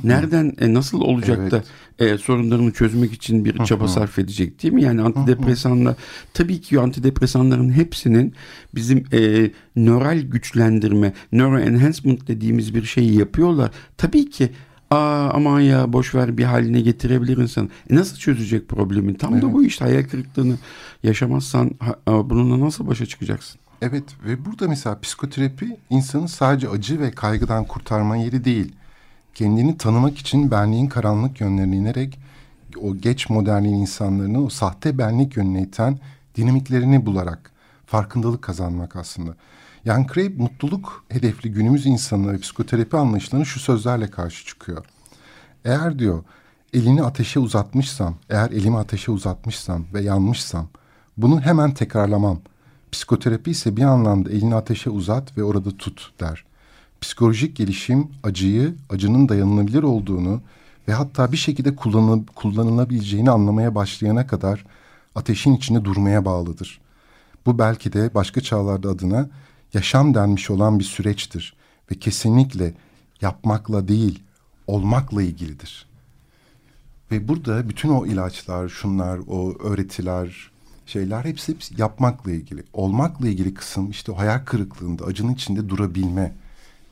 [0.03, 1.51] nereden e, nasıl olacak evet.
[1.51, 1.63] da
[2.05, 4.83] e, sorunlarını çözmek için bir çaba sarf edecek değil mi?
[4.83, 5.95] Yani antidepresanla
[6.33, 8.33] tabii ki antidepresanların hepsinin
[8.75, 13.71] bizim e, nöral güçlendirme, neuroenhancement dediğimiz bir şeyi yapıyorlar.
[13.97, 14.49] Tabii ki
[14.93, 17.69] Aa aman ya boş ver bir haline getirebilir insan.
[17.89, 19.17] E nasıl çözecek problemi?
[19.17, 19.43] Tam evet.
[19.43, 20.57] da bu işte hayal kırıklığını
[21.03, 21.71] yaşamazsan
[22.07, 23.59] bununla nasıl başa çıkacaksın?
[23.81, 28.75] Evet ve burada mesela psikoterapi insanı sadece acı ve kaygıdan kurtarma yeri değil.
[29.33, 32.19] Kendini tanımak için benliğin karanlık yönlerine inerek
[32.81, 35.99] o geç modernliğin insanlarını o sahte benlik yönüne iten
[36.35, 37.51] dinamiklerini bularak
[37.85, 39.35] farkındalık kazanmak aslında.
[39.85, 44.85] Craig mutluluk hedefli günümüz insanına ve psikoterapi anlayışlarına şu sözlerle karşı çıkıyor.
[45.65, 46.23] Eğer diyor
[46.73, 50.67] elini ateşe uzatmışsam, eğer elimi ateşe uzatmışsam ve yanmışsam
[51.17, 52.39] bunu hemen tekrarlamam.
[52.91, 56.45] Psikoterapi ise bir anlamda elini ateşe uzat ve orada tut der.
[57.01, 60.41] Psikolojik gelişim acıyı, acının dayanılabilir olduğunu
[60.87, 64.65] ve hatta bir şekilde kullanıl kullanılabileceğini anlamaya başlayana kadar
[65.15, 66.81] ateşin içinde durmaya bağlıdır.
[67.45, 69.29] Bu belki de başka çağlarda adına
[69.73, 71.55] yaşam denmiş olan bir süreçtir
[71.91, 72.73] ve kesinlikle
[73.21, 74.23] yapmakla değil,
[74.67, 75.85] olmakla ilgilidir.
[77.11, 80.51] Ve burada bütün o ilaçlar, şunlar, o öğretiler,
[80.85, 82.63] şeyler hepsi, hepsi yapmakla ilgili.
[82.73, 86.33] Olmakla ilgili kısım işte o hayal kırıklığında, acının içinde durabilme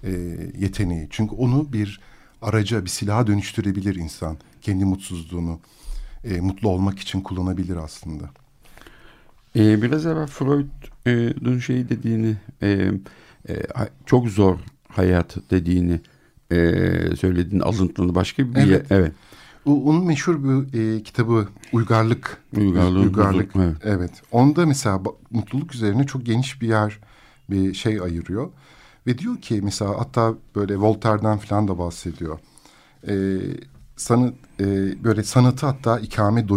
[0.03, 0.11] e,
[0.57, 1.07] yeteneği.
[1.09, 2.01] Çünkü onu bir
[2.41, 4.37] araca, bir silaha dönüştürebilir insan.
[4.61, 5.59] Kendi mutsuzluğunu
[6.23, 8.29] e, mutlu olmak için kullanabilir aslında.
[9.55, 12.91] Ee, biraz evvel Freud'un şey dediğini, e,
[13.49, 13.55] e,
[14.05, 15.99] çok zor hayat dediğini
[16.51, 16.55] e,
[17.15, 18.85] söylediğin alıntılı başka bir evet.
[18.89, 19.11] evet.
[19.65, 22.37] O, onun meşhur bir e, kitabı Uygarlık.
[22.57, 23.55] Uygarlığın Uygarlık.
[23.55, 23.75] evet.
[23.83, 24.11] evet.
[24.31, 26.99] Onda mesela mutluluk üzerine çok geniş bir yer
[27.49, 28.49] bir şey ayırıyor.
[29.07, 32.39] Ve diyor ki mesela hatta böyle Voltaire'den falan da bahsediyor.
[33.07, 33.37] E,
[33.95, 34.65] sanı, e,
[35.03, 36.47] böyle sanatı hatta ikame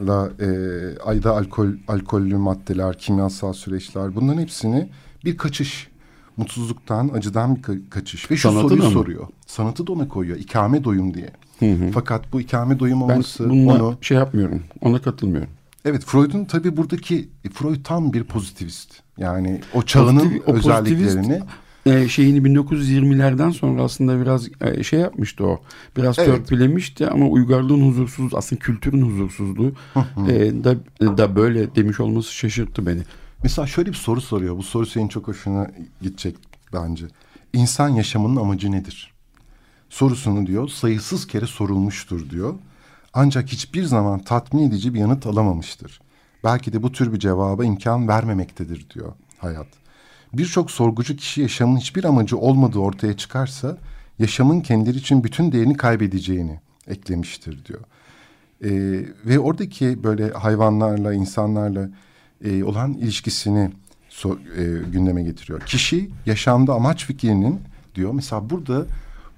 [0.00, 4.88] doyumlarla e, ayda alkol alkollü maddeler, kimyasal süreçler bunların hepsini
[5.24, 5.88] bir kaçış
[6.36, 8.30] mutsuzluktan, acıdan bir ka- kaçış.
[8.30, 9.26] Ve şu Sanatı soruyu soruyor.
[9.46, 10.38] Sanatı da ona koyuyor.
[10.38, 11.30] İkame doyum diye.
[11.58, 11.90] Hı hı.
[11.94, 13.98] Fakat bu ikame doyum Ben olması bununla onu...
[14.00, 15.48] şey yapmıyorum, ona katılmıyorum.
[15.84, 17.28] Evet Freud'un tabii buradaki...
[17.52, 18.94] Freud tam bir pozitivist.
[19.18, 21.42] Yani o çağının Pozitiv- o özelliklerini...
[21.86, 25.60] e, şeyini 1920'lerden sonra aslında biraz e, şey yapmıştı o.
[25.96, 26.28] Biraz Evet.
[26.28, 29.72] törpülemişti ama uygarlığın huzursuz aslında kültürün huzursuzluğu
[30.28, 30.76] e, da
[31.18, 33.02] da böyle demiş olması şaşırttı beni.
[33.42, 34.56] Mesela şöyle bir soru soruyor.
[34.56, 35.70] Bu soru senin çok hoşuna
[36.02, 36.36] gidecek
[36.72, 37.06] bence.
[37.52, 39.12] İnsan yaşamının amacı nedir?
[39.90, 42.54] Sorusunu diyor sayısız kere sorulmuştur diyor.
[43.14, 46.00] Ancak hiçbir zaman tatmin edici bir yanıt alamamıştır.
[46.44, 49.66] Belki de bu tür bir cevaba imkan vermemektedir diyor hayat.
[50.32, 53.78] Birçok sorgucu kişi yaşamın hiçbir amacı olmadığı ortaya çıkarsa
[54.18, 57.80] yaşamın kendileri için bütün değerini kaybedeceğini eklemiştir diyor.
[58.64, 61.90] Ee, ve oradaki böyle hayvanlarla, insanlarla
[62.44, 63.70] e, olan ilişkisini
[64.10, 65.60] so- e, gündeme getiriyor.
[65.60, 67.60] Kişi yaşamda amaç fikrinin
[67.94, 68.12] diyor.
[68.12, 68.86] Mesela burada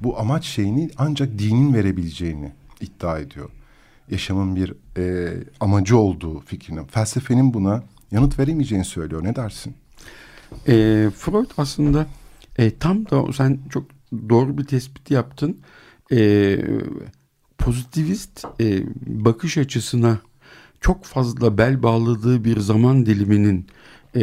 [0.01, 3.51] bu amaç şeyini ancak dinin verebileceğini iddia ediyor.
[4.11, 6.85] Yaşamın bir e, amacı olduğu fikrinin.
[6.85, 9.25] Felsefenin buna yanıt veremeyeceğini söylüyor.
[9.25, 9.75] Ne dersin?
[10.69, 12.07] E, Freud aslında
[12.59, 13.85] e, tam da sen çok
[14.29, 15.59] doğru bir tespit yaptın.
[16.13, 16.59] E,
[17.59, 20.19] pozitivist e, bakış açısına
[20.81, 23.67] çok fazla bel bağladığı bir zaman diliminin
[24.15, 24.21] e,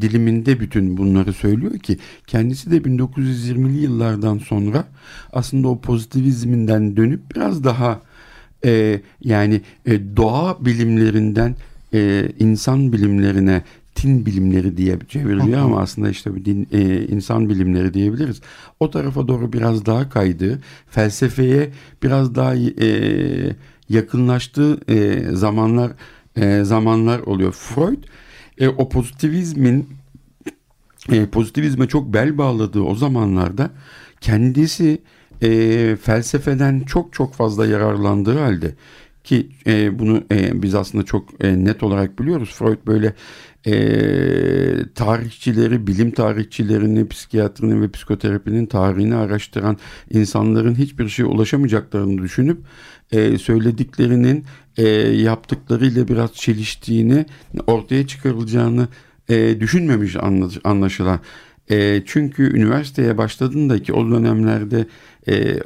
[0.00, 4.84] diliminde bütün bunları söylüyor ki kendisi de 1920'li yıllardan sonra
[5.32, 8.00] aslında o pozitivizminden dönüp biraz daha
[8.64, 11.56] e, yani e, doğa bilimlerinden
[11.94, 13.62] e, insan bilimlerine
[14.02, 18.40] tin bilimleri diye çevriliyor ama aslında işte bir din, e, insan bilimleri diyebiliriz.
[18.80, 20.62] O tarafa doğru biraz daha kaydı.
[20.90, 21.70] Felsefeye
[22.02, 22.88] biraz daha e,
[23.88, 25.92] yakınlaştığı e, zamanlar
[26.36, 27.52] e, zamanlar oluyor.
[27.52, 28.04] Freud
[28.58, 29.88] e, o pozitivizmin
[31.12, 33.70] e, pozitivizme çok bel bağladığı o zamanlarda
[34.20, 35.02] kendisi
[35.42, 38.74] e, felsefeden çok çok fazla yararlandığı halde
[39.24, 42.50] ki e, bunu e, biz aslında çok e, net olarak biliyoruz.
[42.54, 43.14] Freud böyle
[43.66, 43.72] e,
[44.94, 49.76] tarihçileri, bilim tarihçilerini, psikiyatrinin ve psikoterapinin tarihini araştıran
[50.10, 52.58] insanların hiçbir şeye ulaşamayacaklarını düşünüp
[53.12, 54.44] e, söylediklerinin
[54.76, 57.26] e, yaptıklarıyla biraz çeliştiğini,
[57.66, 58.88] ortaya çıkarılacağını
[59.28, 61.20] e, düşünmemiş anlaş- anlaşılan.
[61.70, 64.86] E, çünkü üniversiteye başladığında ki o dönemlerde
[65.26, 65.60] e, e,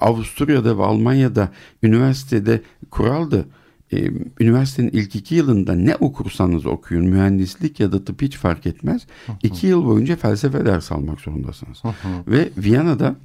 [0.00, 3.46] Avusturya'da ve Almanya'da üniversitede kuraldı.
[3.92, 9.06] Ee, üniversitenin ilk iki yılında ne okursanız okuyun mühendislik ya da tıp hiç fark etmez.
[9.42, 11.82] iki yıl boyunca felsefe ders almak zorundasınız.
[12.28, 13.16] ve Viyana'da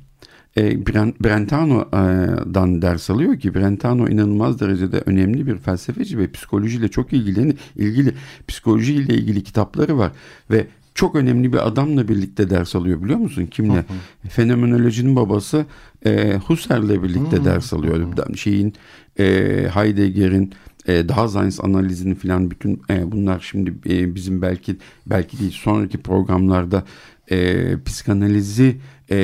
[0.58, 7.14] e, Bren- Brentano'dan ders alıyor ki Brentano inanılmaz derecede önemli bir felsefeci ve psikolojiyle çok
[7.14, 8.14] ilgili ilgili
[8.48, 10.12] psikolojiyle ilgili kitapları var
[10.52, 13.46] ve çok önemli bir adamla birlikte ders alıyor biliyor musun?
[13.46, 13.86] Kimle?
[14.30, 15.66] Fenomenolojinin babası
[16.06, 18.14] e, Husserl'le birlikte ders alıyor.
[18.36, 18.74] Şeyin
[19.20, 19.26] e,
[19.74, 20.54] Heidegger'in
[20.88, 24.76] e, daha Science analizini falan bütün e, bunlar şimdi e, bizim belki
[25.06, 26.84] belki değil sonraki programlarda
[27.32, 28.78] e, psikanalizi
[29.12, 29.18] e,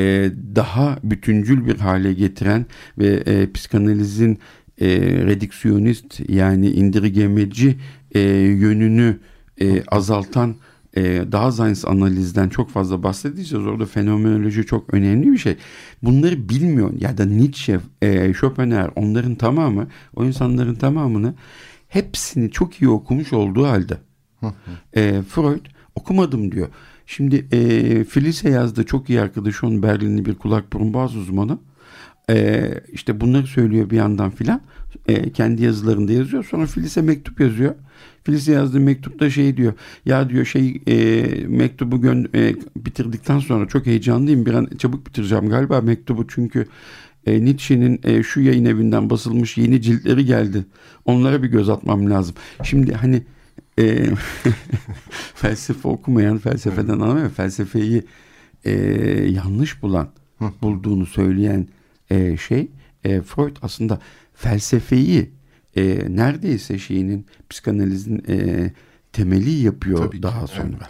[0.55, 2.65] daha bütüncül bir hale getiren
[2.97, 4.39] ve e, psikanalizin
[4.81, 7.75] e, redüksiyonist yani indirgemeci
[8.11, 9.19] e, yönünü
[9.61, 10.55] e, azaltan
[10.97, 13.67] e, Daseins analizden çok fazla bahsedeceğiz.
[13.67, 15.57] Orada fenomenoloji çok önemli bir şey.
[16.03, 21.33] Bunları bilmiyor ya da Nietzsche, e, Schopenhauer onların tamamı o insanların tamamını
[21.87, 23.97] hepsini çok iyi okumuş olduğu halde
[24.95, 26.67] e, Freud okumadım diyor.
[27.05, 31.59] Şimdi e, Felice yazdı çok iyi arkadaşı onun Berlinli bir kulak burun boğaz uzmanı.
[32.29, 34.61] E, işte bunları söylüyor bir yandan filan.
[35.07, 36.45] E, kendi yazılarında yazıyor.
[36.51, 37.75] Sonra Felice mektup yazıyor.
[38.23, 39.73] Filiz yazdığı mektupta şey diyor.
[40.05, 44.45] Ya diyor şey e, mektubu gön e, bitirdikten sonra çok heyecanlıyım.
[44.45, 46.67] Bir an çabuk bitireceğim galiba mektubu çünkü
[47.25, 50.65] e, Nietzsche'nin e, şu yayın evinden basılmış yeni ciltleri geldi.
[51.05, 52.35] Onlara bir göz atmam lazım.
[52.63, 53.23] Şimdi hani
[53.79, 54.05] e,
[55.35, 58.03] felsefe okumayan, felsefeden anlamayan, felsefeyi
[58.65, 58.71] e,
[59.29, 60.09] yanlış bulan,
[60.61, 61.67] bulduğunu söyleyen
[62.11, 62.71] e, şey
[63.03, 63.99] e, Freud aslında
[64.33, 65.31] felsefeyi
[65.75, 68.71] e, neredeyse şeyinin psikanalizin e,
[69.13, 70.89] temeli yapıyor Tabii daha ki, sonra.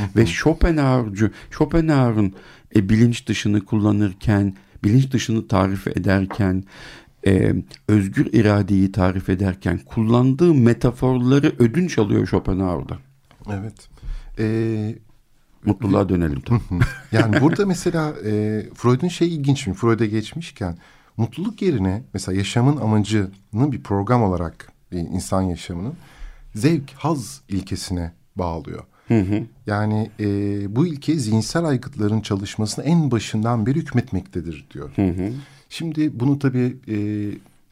[0.00, 0.16] Evet.
[0.16, 2.34] Ve Schopenhauer'cu Schopenhauer'ın
[2.76, 6.64] e, bilinç dışını kullanırken, bilinç dışını tarif ederken,
[7.26, 7.54] e,
[7.88, 12.98] özgür iradeyi tarif ederken kullandığı metaforları ödünç alıyor Schopenhauer'da.
[13.52, 13.88] Evet.
[14.38, 14.94] Ee,
[15.64, 16.60] Mutluluğa dönelim tabii.
[17.12, 19.74] yani burada mesela e, Freud'un şey ilginç mi?
[19.74, 20.78] Freud'a geçmişken
[21.16, 25.94] mutluluk yerine mesela yaşamın amacını bir program olarak bir insan yaşamının
[26.54, 28.84] zevk, haz ilkesine bağlıyor.
[29.08, 29.42] Hı hı.
[29.66, 30.26] Yani e,
[30.76, 34.90] bu ilke zihinsel aygıtların çalışmasına en başından beri hükmetmektedir diyor.
[34.96, 35.32] Hı hı.
[35.68, 36.96] Şimdi bunu tabii e,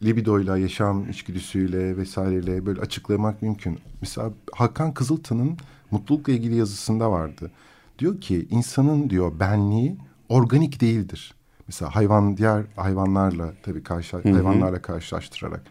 [0.07, 3.79] libidoyla, yaşam içgüdüsüyle vesaireyle böyle açıklamak mümkün.
[4.01, 5.57] Mesela Hakan Kızıltan'ın
[5.91, 7.51] mutlulukla ilgili yazısında vardı.
[7.99, 9.97] Diyor ki insanın diyor benliği
[10.29, 11.35] organik değildir.
[11.67, 14.33] Mesela hayvan diğer hayvanlarla tabii karşı Hı -hı.
[14.33, 15.63] hayvanlarla karşılaştırarak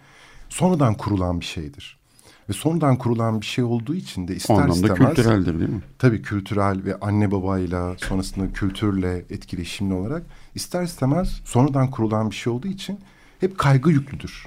[0.49, 1.97] sonradan kurulan bir şeydir.
[2.49, 5.15] Ve sonradan kurulan bir şey olduğu için de ister o anlamda istemez.
[5.15, 5.81] kültüreldir değil mi?
[5.99, 10.23] Tabii kültürel ve anne babayla sonrasında kültürle etkileşimli olarak
[10.55, 12.99] ister istemez sonradan kurulan bir şey olduğu için
[13.39, 14.45] hep kaygı yüklüdür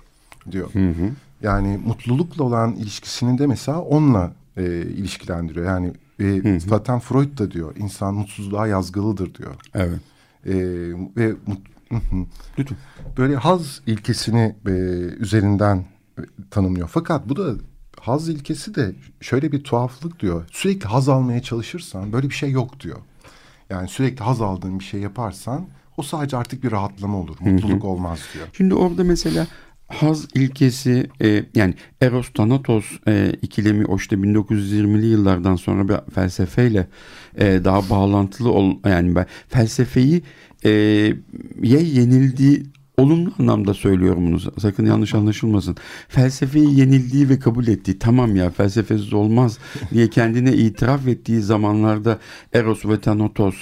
[0.50, 0.74] diyor.
[0.74, 1.10] Hı hı.
[1.42, 5.66] Yani mutlulukla olan ilişkisini de mesela onunla e, ilişkilendiriyor.
[5.66, 6.60] Yani e, hı hı.
[6.60, 9.54] zaten Freud da diyor insan mutsuzluğa yazgılıdır diyor.
[9.74, 10.00] Evet.
[10.46, 10.54] E,
[11.16, 11.34] ve
[12.58, 12.78] Lütfen.
[13.18, 14.70] böyle haz ilkesini e,
[15.18, 15.84] üzerinden
[16.18, 16.88] e, tanımlıyor.
[16.88, 17.54] Fakat bu da
[18.00, 20.48] haz ilkesi de şöyle bir tuhaflık diyor.
[20.52, 22.98] Sürekli haz almaya çalışırsan böyle bir şey yok diyor.
[23.70, 27.36] Yani sürekli haz aldığın bir şey yaparsan o sadece artık bir rahatlama olur.
[27.40, 28.48] Mutluluk olmaz diyor.
[28.52, 29.46] Şimdi orada mesela
[29.90, 36.86] haz ilkesi e, yani Eros Thanatos e, ikilemi o işte 1920'li yıllardan sonra bir felsefeyle
[37.38, 40.22] e, daha bağlantılı ol yani ben felsefeyi
[40.64, 40.70] e,
[41.62, 42.62] ye yenildiği
[43.00, 44.60] olumlu anlamda söylüyorum bunu.
[44.60, 45.76] Sakın yanlış anlaşılmasın.
[46.08, 49.58] Felsefeyi yenildiği ve kabul ettiği tamam ya felsefesiz olmaz
[49.94, 52.18] diye kendine itiraf ettiği zamanlarda
[52.52, 53.54] Eros ve Thanatos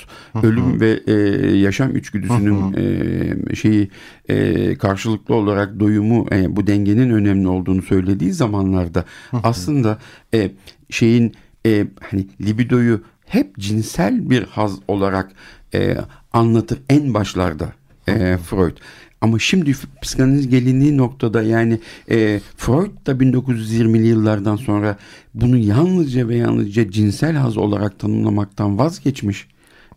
[0.43, 1.13] ölüm ve e,
[1.57, 3.91] yaşam içgüdüsünün e, şeyi
[4.29, 9.99] e, karşılıklı olarak doyumu e, bu dengenin önemli olduğunu söylediği zamanlarda aslında
[10.35, 10.51] e,
[10.91, 11.35] şeyin
[11.67, 15.33] e, hani libidoyu hep cinsel bir haz olarak
[15.75, 15.97] e,
[16.33, 17.73] anlatır en başlarda
[18.09, 18.77] e, Freud.
[19.21, 21.79] Ama şimdi psikanaliz gelindiği noktada yani
[22.11, 24.97] e, Freud da 1920'li yıllardan sonra
[25.35, 29.47] bunu yalnızca ve yalnızca cinsel haz olarak tanımlamaktan vazgeçmiş.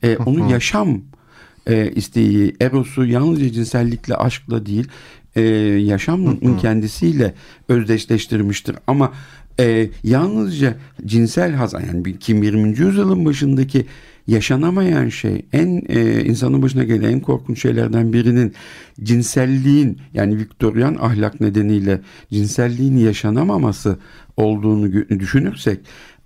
[0.04, 1.02] E, onu yaşam
[1.68, 4.88] e, isteği, erosu yalnızca cinsellikle, aşkla değil,
[5.36, 5.42] e,
[5.82, 7.34] yaşamın kendisiyle
[7.70, 8.76] özdeşleştirmiştir.
[8.88, 9.14] Ama
[9.60, 12.68] e, yalnızca cinsel haz, yani kim 20.
[12.68, 13.86] yüzyılın başındaki
[14.28, 18.54] yaşanamayan şey en e, insanın başına gelen en korkunç şeylerden birinin
[19.04, 23.98] cinselliğin yani Viktoryan ahlak nedeniyle cinselliğin yaşanamaması
[24.38, 25.80] olduğunu düşünürsek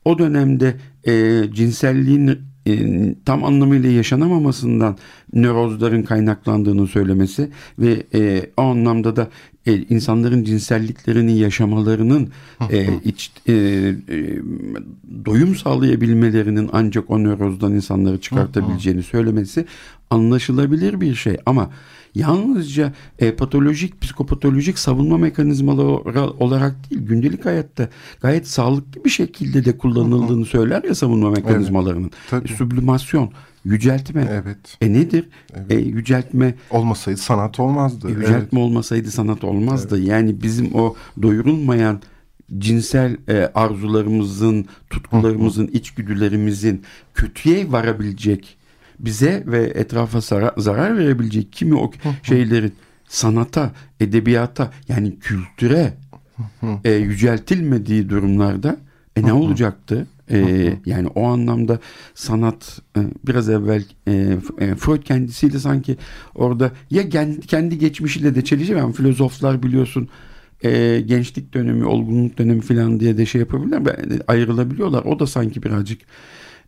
[0.05, 4.97] o dönemde e, cinselliğin e, tam anlamıyla yaşanamamasından
[5.33, 7.49] nörozların kaynaklandığını söylemesi
[7.79, 9.29] ve e, o anlamda da
[9.65, 12.29] e, insanların cinselliklerini yaşamalarının
[12.71, 13.93] e, iç e, e,
[15.25, 19.65] doyum sağlayabilmelerinin ancak o nörozdan insanları çıkartabileceğini söylemesi
[20.09, 21.37] anlaşılabilir bir şey.
[21.45, 21.69] Ama
[22.15, 27.89] yalnızca e, patolojik, psikopatolojik savunma mekanizmaları olarak değil, gündelik hayatta
[28.21, 32.11] gayet sağlıklı bir şekilde de kullanıldığını söyler ya savunma mekanizmalarının.
[32.31, 33.31] Evet, e, sublimasyon,
[33.65, 34.27] yüceltme.
[34.31, 34.77] Evet.
[34.81, 35.29] E nedir?
[35.55, 35.71] Evet.
[35.71, 36.55] E, yüceltme.
[36.71, 38.07] Olmasaydı sanat olmazdı.
[38.07, 38.53] E, yüceltme evet.
[38.53, 39.97] olmasaydı sanat olmazdı.
[39.97, 40.07] Evet.
[40.07, 42.01] Yani bizim o doyurulmayan
[42.57, 48.57] cinsel e, arzularımızın, tutkularımızın, içgüdülerimizin kötüye varabilecek
[48.99, 51.91] bize ve etrafa zarar, zarar verebilecek kimi o
[52.23, 52.73] şeylerin
[53.07, 55.93] sanata, edebiyata yani kültüre
[56.83, 58.77] e, yüceltilmediği durumlarda
[59.15, 60.07] e ne olacaktı?
[60.31, 61.79] E, yani o anlamda
[62.13, 65.97] sanat e, biraz evvel e, e, Freud kendisiyle sanki
[66.35, 68.79] orada ya kendi, kendi geçmişiyle de çelişiyor.
[68.79, 70.09] Yani filozoflar biliyorsun
[70.63, 73.95] e, gençlik dönemi, olgunluk dönemi falan diye de şey yapabilirler.
[74.27, 75.03] Ayrılabiliyorlar.
[75.03, 76.01] O da sanki birazcık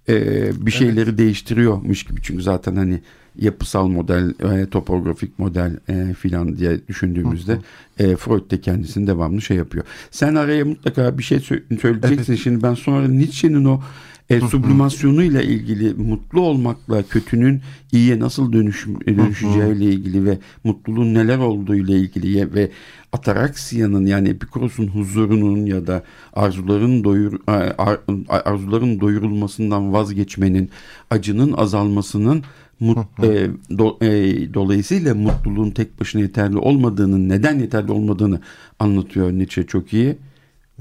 [0.09, 1.17] e, bir şeyleri evet.
[1.17, 2.19] değiştiriyormuş gibi.
[2.23, 3.01] Çünkü zaten hani
[3.35, 8.07] yapısal model, e, topografik model e, filan diye düşündüğümüzde hı hı.
[8.07, 9.85] E, Freud de kendisini devamlı şey yapıyor.
[10.11, 12.33] Sen araya mutlaka bir şey söyleyeceksin.
[12.33, 12.41] Evet.
[12.43, 13.81] Şimdi ben sonra Nietzsche'nin o
[14.29, 17.61] e, sublimasyonuyla ilgili mutlu olmakla kötünün
[17.91, 22.71] iyiye nasıl dönüş, dönüşeceğiyle ilgili ve mutluluğun neler olduğu ile ilgili ve
[23.11, 26.03] ataraksiyanın yani Epikuros'un huzurunun ya da
[26.33, 27.99] arzuların doyur ar,
[28.29, 30.69] arzuların doyurulmasından vazgeçmenin
[31.09, 32.43] acının azalmasının
[32.79, 34.07] mut, e, do, e,
[34.53, 38.41] dolayısıyla mutluluğun tek başına yeterli olmadığını neden yeterli olmadığını
[38.79, 39.65] anlatıyor Nietzsche.
[39.65, 40.17] Çok iyi.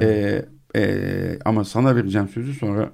[0.00, 0.42] E,
[0.76, 2.90] e, ama sana vereceğim sözü sonra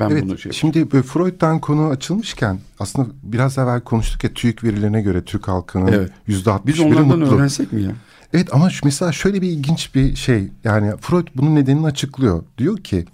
[0.00, 5.02] ben evet, bunu şey Şimdi Freud'dan konu açılmışken aslında biraz evvel konuştuk ya TÜİK verilerine
[5.02, 6.60] göre Türk halkının yüzde evet.
[6.66, 7.36] Biz onlardan mutlu.
[7.36, 7.92] öğrensek mi ya?
[8.32, 12.44] Evet ama şu, mesela şöyle bir ilginç bir şey yani Freud bunun nedenini açıklıyor.
[12.58, 13.04] Diyor ki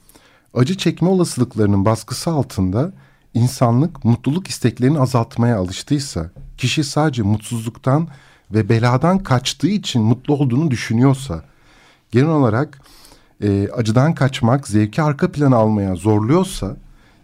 [0.54, 2.92] acı çekme olasılıklarının baskısı altında
[3.34, 8.08] insanlık mutluluk isteklerini azaltmaya alıştıysa, kişi sadece mutsuzluktan
[8.50, 11.44] ve beladan kaçtığı için mutlu olduğunu düşünüyorsa,
[12.10, 12.80] genel olarak
[13.42, 16.76] e, acıdan kaçmak zevki arka plana almaya zorluyorsa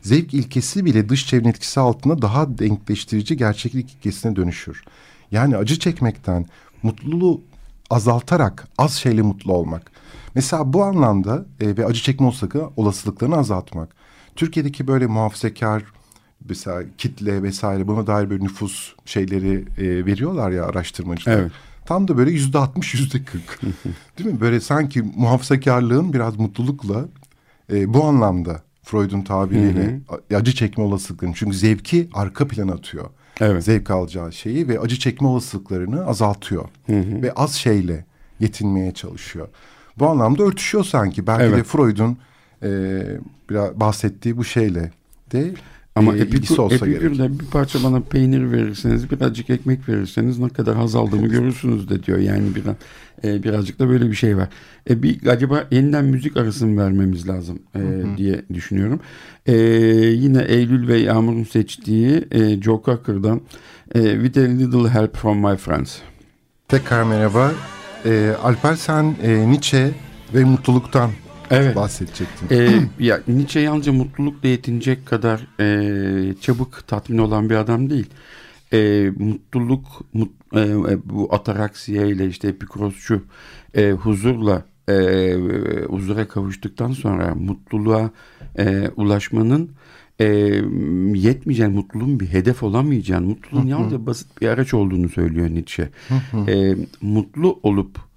[0.02, 4.84] zevk ilkesi bile dış çevrenin etkisi altında daha denkleştirici gerçeklik ilkesine dönüşür.
[5.30, 6.46] Yani acı çekmekten
[6.82, 7.40] mutluluğu
[7.90, 9.90] azaltarak az şeyle mutlu olmak.
[10.34, 12.32] Mesela bu anlamda e, ve acı çekme
[12.76, 13.88] olasılıklarını azaltmak.
[14.36, 15.82] Türkiye'deki böyle muhafazakar
[16.48, 21.38] mesela kitle vesaire buna dair böyle nüfus şeyleri e, veriyorlar ya araştırmacılar.
[21.38, 21.52] Evet.
[21.88, 23.60] Tam da böyle yüzde altmış, yüzde kırk.
[24.18, 24.40] Değil mi?
[24.40, 27.04] Böyle sanki muhafazakarlığın biraz mutlulukla
[27.72, 30.36] e, bu anlamda Freud'un tabiriyle hı hı.
[30.36, 31.34] acı çekme olasılıklarını.
[31.34, 33.06] Çünkü zevki arka plana atıyor.
[33.40, 33.64] Evet.
[33.64, 36.68] Zevk alacağı şeyi ve acı çekme olasılıklarını azaltıyor.
[36.86, 37.22] Hı hı.
[37.22, 38.04] Ve az şeyle
[38.40, 39.48] yetinmeye çalışıyor.
[39.98, 41.26] Bu anlamda örtüşüyor sanki.
[41.26, 41.56] Belki evet.
[41.56, 42.18] de Freud'un
[42.62, 43.00] e,
[43.50, 44.92] biraz bahsettiği bu şeyle
[45.32, 45.54] de
[45.98, 50.76] ama e, Epikür, olsa Epikür'de bir parça bana peynir verirseniz, birazcık ekmek verirseniz ne kadar
[50.76, 52.18] haz aldığımı görürsünüz de diyor.
[52.18, 52.62] Yani bir,
[53.24, 54.48] e, birazcık da böyle bir şey var.
[54.90, 57.80] E, bir acaba yeniden müzik arasını vermemiz lazım e,
[58.16, 59.00] diye düşünüyorum.
[59.46, 59.54] E,
[60.06, 63.40] yine Eylül ve Yağmur'un seçtiği e, Joe Cocker'dan
[63.94, 65.96] e, With a Little Help From My Friends.
[66.68, 67.52] Tekrar merhaba.
[68.04, 69.90] E, Alper sen e, Nietzsche
[70.34, 71.10] ve mutluluktan
[71.50, 71.76] evet.
[71.76, 72.48] bahsedecektin.
[72.50, 78.06] Ee, ya Nietzsche yalnızca mutlulukla yetinecek kadar e, çabuk tatmin olan bir adam değil.
[78.72, 83.22] E, mutluluk mut, e, e bu ataraksiya ile işte Epikurosçu
[83.74, 85.34] e, huzurla e,
[85.88, 88.10] huzura kavuştuktan sonra mutluluğa
[88.58, 89.70] e, ulaşmanın
[90.20, 90.26] e,
[91.14, 95.88] yetmeyeceğin mutluluğun bir hedef olamayacağın mutluluğun yalnızca basit bir araç olduğunu söylüyor Nietzsche.
[96.48, 98.07] e, mutlu olup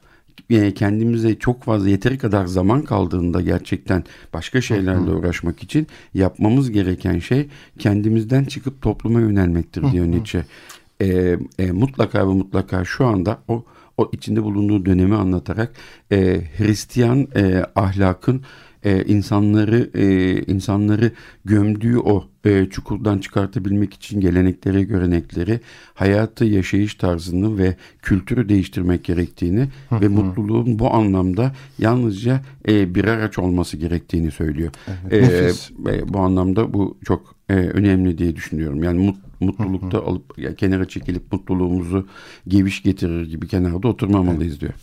[0.76, 7.48] kendimize çok fazla yeteri kadar zaman kaldığında gerçekten başka şeylerle uğraşmak için yapmamız gereken şey
[7.80, 10.46] kendimizden çıkıp topluma yönelmektir diyor Nietzsche.
[11.02, 13.66] E, e, mutlaka ve mutlaka şu anda o
[13.98, 15.74] o içinde bulunduğu dönemi anlatarak
[16.12, 18.42] e, Hristiyan e, ahlakın
[18.84, 21.12] e, insanları e, insanları
[21.46, 25.60] gömdüğü o e, çukurdan çıkartabilmek için gelenekleri, görenekleri,
[25.94, 33.40] hayatı, yaşayış tarzını ve kültürü değiştirmek gerektiğini ve mutluluğun bu anlamda yalnızca e, bir araç
[33.40, 34.72] olması gerektiğini söylüyor.
[35.12, 38.84] Evet, e, e, bu anlamda bu çok e, önemli diye düşünüyorum.
[38.84, 42.08] Yani mut, mutlulukta alıp yani kenara çekilip mutluluğumuzu
[42.48, 44.74] geviş getirir gibi kenarda oturmamalıyız diyor.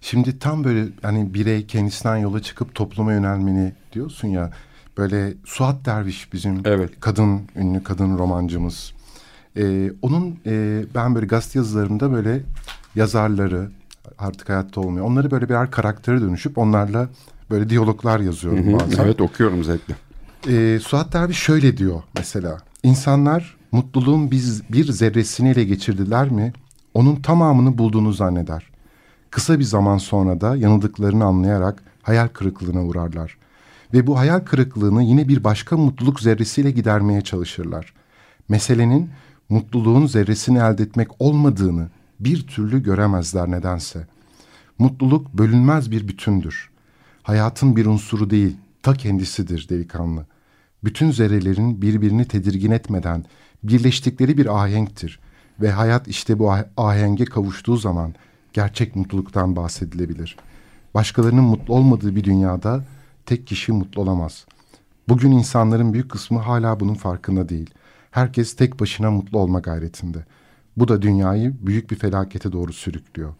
[0.00, 4.50] Şimdi tam böyle hani birey kendisinden yola çıkıp topluma yönelmeni diyorsun ya.
[4.98, 6.90] Böyle Suat Derviş bizim evet.
[7.00, 8.92] kadın ünlü kadın romancımız.
[9.56, 12.40] Ee, onun e, ben böyle gazete yazılarımda böyle
[12.94, 13.70] yazarları
[14.18, 15.06] artık hayatta olmuyor.
[15.06, 17.08] Onları böyle birer karaktere dönüşüp onlarla
[17.50, 19.04] böyle diyaloglar yazıyorum hı hı, bazen.
[19.04, 19.94] Evet okuyorum zevkle.
[20.48, 22.58] Ee, Suat Derviş şöyle diyor mesela.
[22.82, 26.52] İnsanlar mutluluğun biz bir zerresini ele geçirdiler mi
[26.94, 28.67] onun tamamını bulduğunu zanneder.
[29.30, 33.36] Kısa bir zaman sonra da yanıldıklarını anlayarak hayal kırıklığına uğrarlar.
[33.94, 37.94] Ve bu hayal kırıklığını yine bir başka mutluluk zerresiyle gidermeye çalışırlar.
[38.48, 39.10] Meselenin
[39.48, 41.88] mutluluğun zerresini elde etmek olmadığını
[42.20, 44.06] bir türlü göremezler nedense.
[44.78, 46.70] Mutluluk bölünmez bir bütündür.
[47.22, 50.26] Hayatın bir unsuru değil, ta kendisidir delikanlı.
[50.84, 53.24] Bütün zerrelerin birbirini tedirgin etmeden
[53.62, 55.20] birleştikleri bir ahenktir.
[55.60, 58.14] Ve hayat işte bu ah-, ahenge kavuştuğu zaman
[58.52, 60.36] gerçek mutluluktan bahsedilebilir.
[60.94, 62.84] Başkalarının mutlu olmadığı bir dünyada
[63.26, 64.46] tek kişi mutlu olamaz.
[65.08, 67.70] Bugün insanların büyük kısmı hala bunun farkında değil.
[68.10, 70.24] Herkes tek başına mutlu olma gayretinde.
[70.76, 73.34] Bu da dünyayı büyük bir felakete doğru sürüklüyor.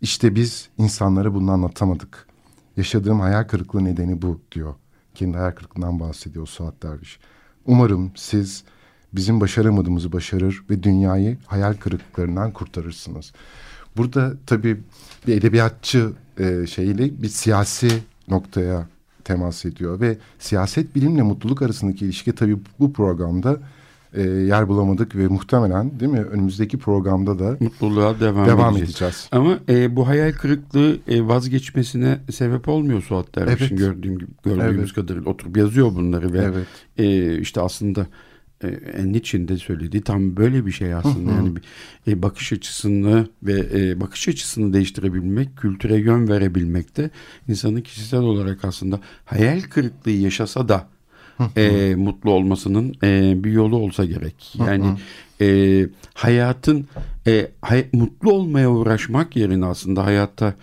[0.00, 2.26] İşte biz insanlara bunu anlatamadık.
[2.76, 4.74] Yaşadığım hayal kırıklığı nedeni bu diyor.
[5.14, 7.18] Kendi hayal kırıklığından bahsediyor Suat Derviş.
[7.66, 8.64] Umarım siz
[9.12, 13.32] bizim başaramadığımızı başarır ve dünyayı hayal kırıklıklarından kurtarırsınız.
[13.96, 14.80] Burada tabii
[15.26, 17.88] bir edebiyatçı e, şeyle bir siyasi
[18.28, 18.88] noktaya
[19.24, 23.58] temas ediyor ve siyaset bilimle mutluluk arasındaki ilişki tabii bu programda
[24.14, 28.90] e, yer bulamadık ve muhtemelen değil mi önümüzdeki programda da mutluluğa devam, devam edeceğiz.
[28.90, 29.28] edeceğiz.
[29.32, 33.78] Ama e, bu hayal kırıklığı e, vazgeçmesine sebep olmuyor Suat Derviş'in Evet.
[33.78, 34.92] gördüğüm gibi gördüğümüz Evet.
[34.92, 36.66] kadarıyla oturup yazıyor bunları ve Evet.
[36.98, 38.06] e, işte aslında
[38.68, 41.30] e, Nietzsche'nin de söylediği tam böyle bir şey aslında.
[41.32, 41.52] Yani
[42.08, 47.10] e, bakış açısını ve e, bakış açısını değiştirebilmek, kültüre yön verebilmek de
[47.48, 50.88] insanın kişisel olarak aslında hayal kırıklığı yaşasa da
[51.56, 54.54] e, mutlu olmasının e, bir yolu olsa gerek.
[54.66, 54.86] Yani
[55.40, 56.86] e, hayatın
[57.26, 60.54] e, hay- mutlu olmaya uğraşmak yerine aslında hayatta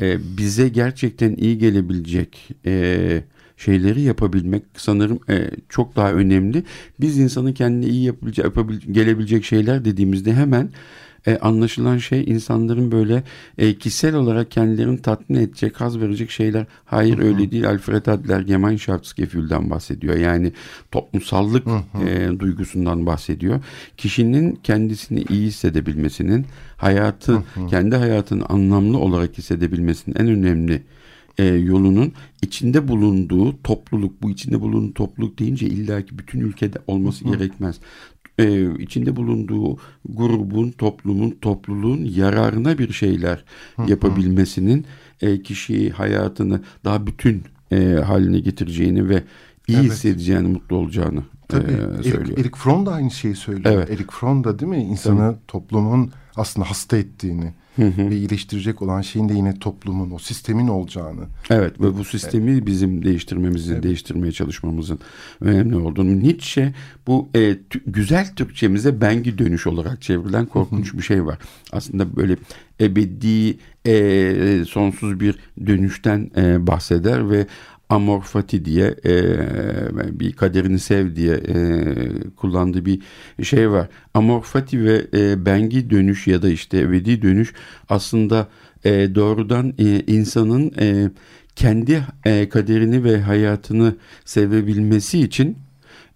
[0.00, 3.22] e, bize gerçekten iyi gelebilecek e,
[3.60, 6.64] şeyleri yapabilmek sanırım e, çok daha önemli.
[7.00, 10.70] Biz insanın kendine iyi yapabilecek, yapabil- gelebilecek şeyler dediğimizde hemen
[11.26, 13.22] e, anlaşılan şey insanların böyle
[13.58, 16.66] e, kişisel olarak kendilerini tatmin edecek, haz verecek şeyler.
[16.84, 17.68] Hayır öyle değil.
[17.68, 20.16] Alfred Adler Gemeinschaftsgefühl'den bahsediyor.
[20.16, 20.52] Yani
[20.90, 21.66] toplumsallık
[22.06, 23.60] e, duygusundan bahsediyor.
[23.96, 26.46] Kişinin kendisini iyi hissedebilmesinin,
[26.76, 30.82] hayatı, kendi hayatını anlamlı olarak hissedebilmesinin en önemli
[31.40, 32.12] e, yolunun
[32.42, 37.80] içinde bulunduğu topluluk, bu içinde bulunduğu topluluk deyince illaki bütün ülkede olması gerekmez.
[38.38, 39.78] E, içinde bulunduğu
[40.08, 43.44] grubun, toplumun, topluluğun yararına bir şeyler
[43.86, 44.86] yapabilmesinin
[45.20, 49.22] e, kişiyi hayatını daha bütün e, haline getireceğini ve
[49.68, 49.90] iyi Evet.
[49.90, 51.72] hissedeceğini, mutlu olacağını Tabii.
[51.72, 52.26] e, söylüyor.
[52.26, 53.74] Erik, Erik Fromm da aynı şeyi söylüyor.
[53.74, 53.90] Evet.
[53.90, 59.34] Erik Fromm da değil mi insanı toplumun aslında hasta ettiğini ve iyileştirecek olan şeyin de
[59.34, 61.22] yine toplumun, o sistemin olacağını.
[61.50, 64.98] Evet ve bu sistemi bizim değiştirmemizin, değiştirmeye çalışmamızın
[65.40, 66.20] önemli olduğunu.
[66.20, 66.74] Nietzsche
[67.06, 67.56] bu e,
[67.86, 71.38] güzel Türkçemize bengi dönüş olarak çevrilen korkunç bir şey var.
[71.72, 72.36] Aslında böyle
[72.80, 77.46] ebedi, e, sonsuz bir dönüşten e, bahseder ve
[77.90, 81.84] amor fati diye e, bir kaderini sev diye e,
[82.36, 83.00] kullandığı bir
[83.42, 83.88] şey var.
[84.14, 87.52] Amor fati ve e, bengi dönüş ya da işte ebedi dönüş
[87.88, 88.48] aslında
[88.84, 91.10] e, doğrudan e, insanın e,
[91.56, 95.58] kendi e, kaderini ve hayatını sevebilmesi için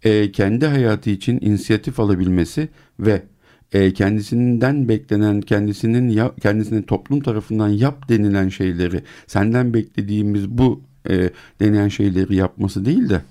[0.02, 2.68] e, kendi hayatı için inisiyatif alabilmesi
[3.00, 3.22] ve
[3.72, 11.30] e, kendisinden beklenen kendisinin ya, kendisine toplum tarafından yap denilen şeyleri senden beklediğimiz bu e,
[11.60, 13.22] denilen şeyleri yapması değil de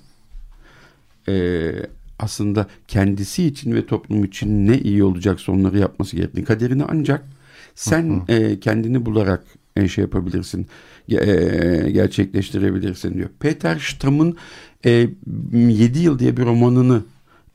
[1.28, 1.72] e,
[2.18, 7.24] aslında kendisi için ve toplum için ne iyi olacaksa onları yapması gerektiğini kaderini ancak
[7.74, 9.44] sen e, kendini bularak
[9.76, 10.66] e, şey yapabilirsin
[11.08, 13.28] e, gerçekleştirebilirsin diyor.
[13.40, 14.36] Peter Stamm'ın
[14.84, 15.08] e,
[15.52, 17.02] 7 yıl diye bir romanını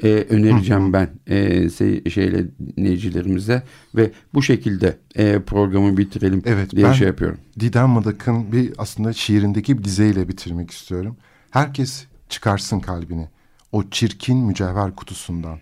[0.04, 1.36] e, önereceğim ben e,
[1.66, 2.46] se- şeyle
[2.78, 3.64] dinleyicilerimize
[3.96, 7.38] ve bu şekilde e, programı bitirelim Evet, diye ben- şey yapıyorum.
[7.60, 11.18] Didem Madak'ın bir aslında şiirindeki bir dizeyle bitirmek istiyorum.
[11.52, 13.28] Herkes çıkarsın kalbini
[13.72, 15.60] o çirkin mücevher kutusundan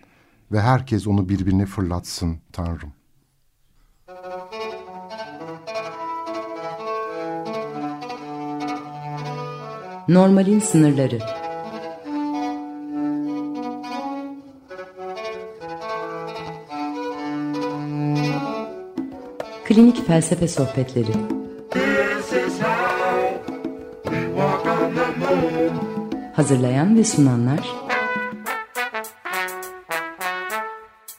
[0.52, 2.92] ve herkes onu birbirine fırlatsın Tanrım.
[10.08, 11.18] Normalin sınırları.
[19.78, 21.12] Klinik felsefe sohbetleri.
[26.36, 27.68] Hazırlayan ve sunanlar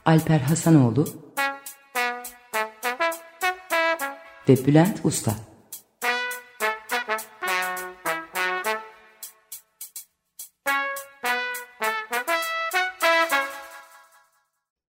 [0.05, 1.05] Alper Hasanoğlu
[4.49, 5.48] ve Bülent Usta.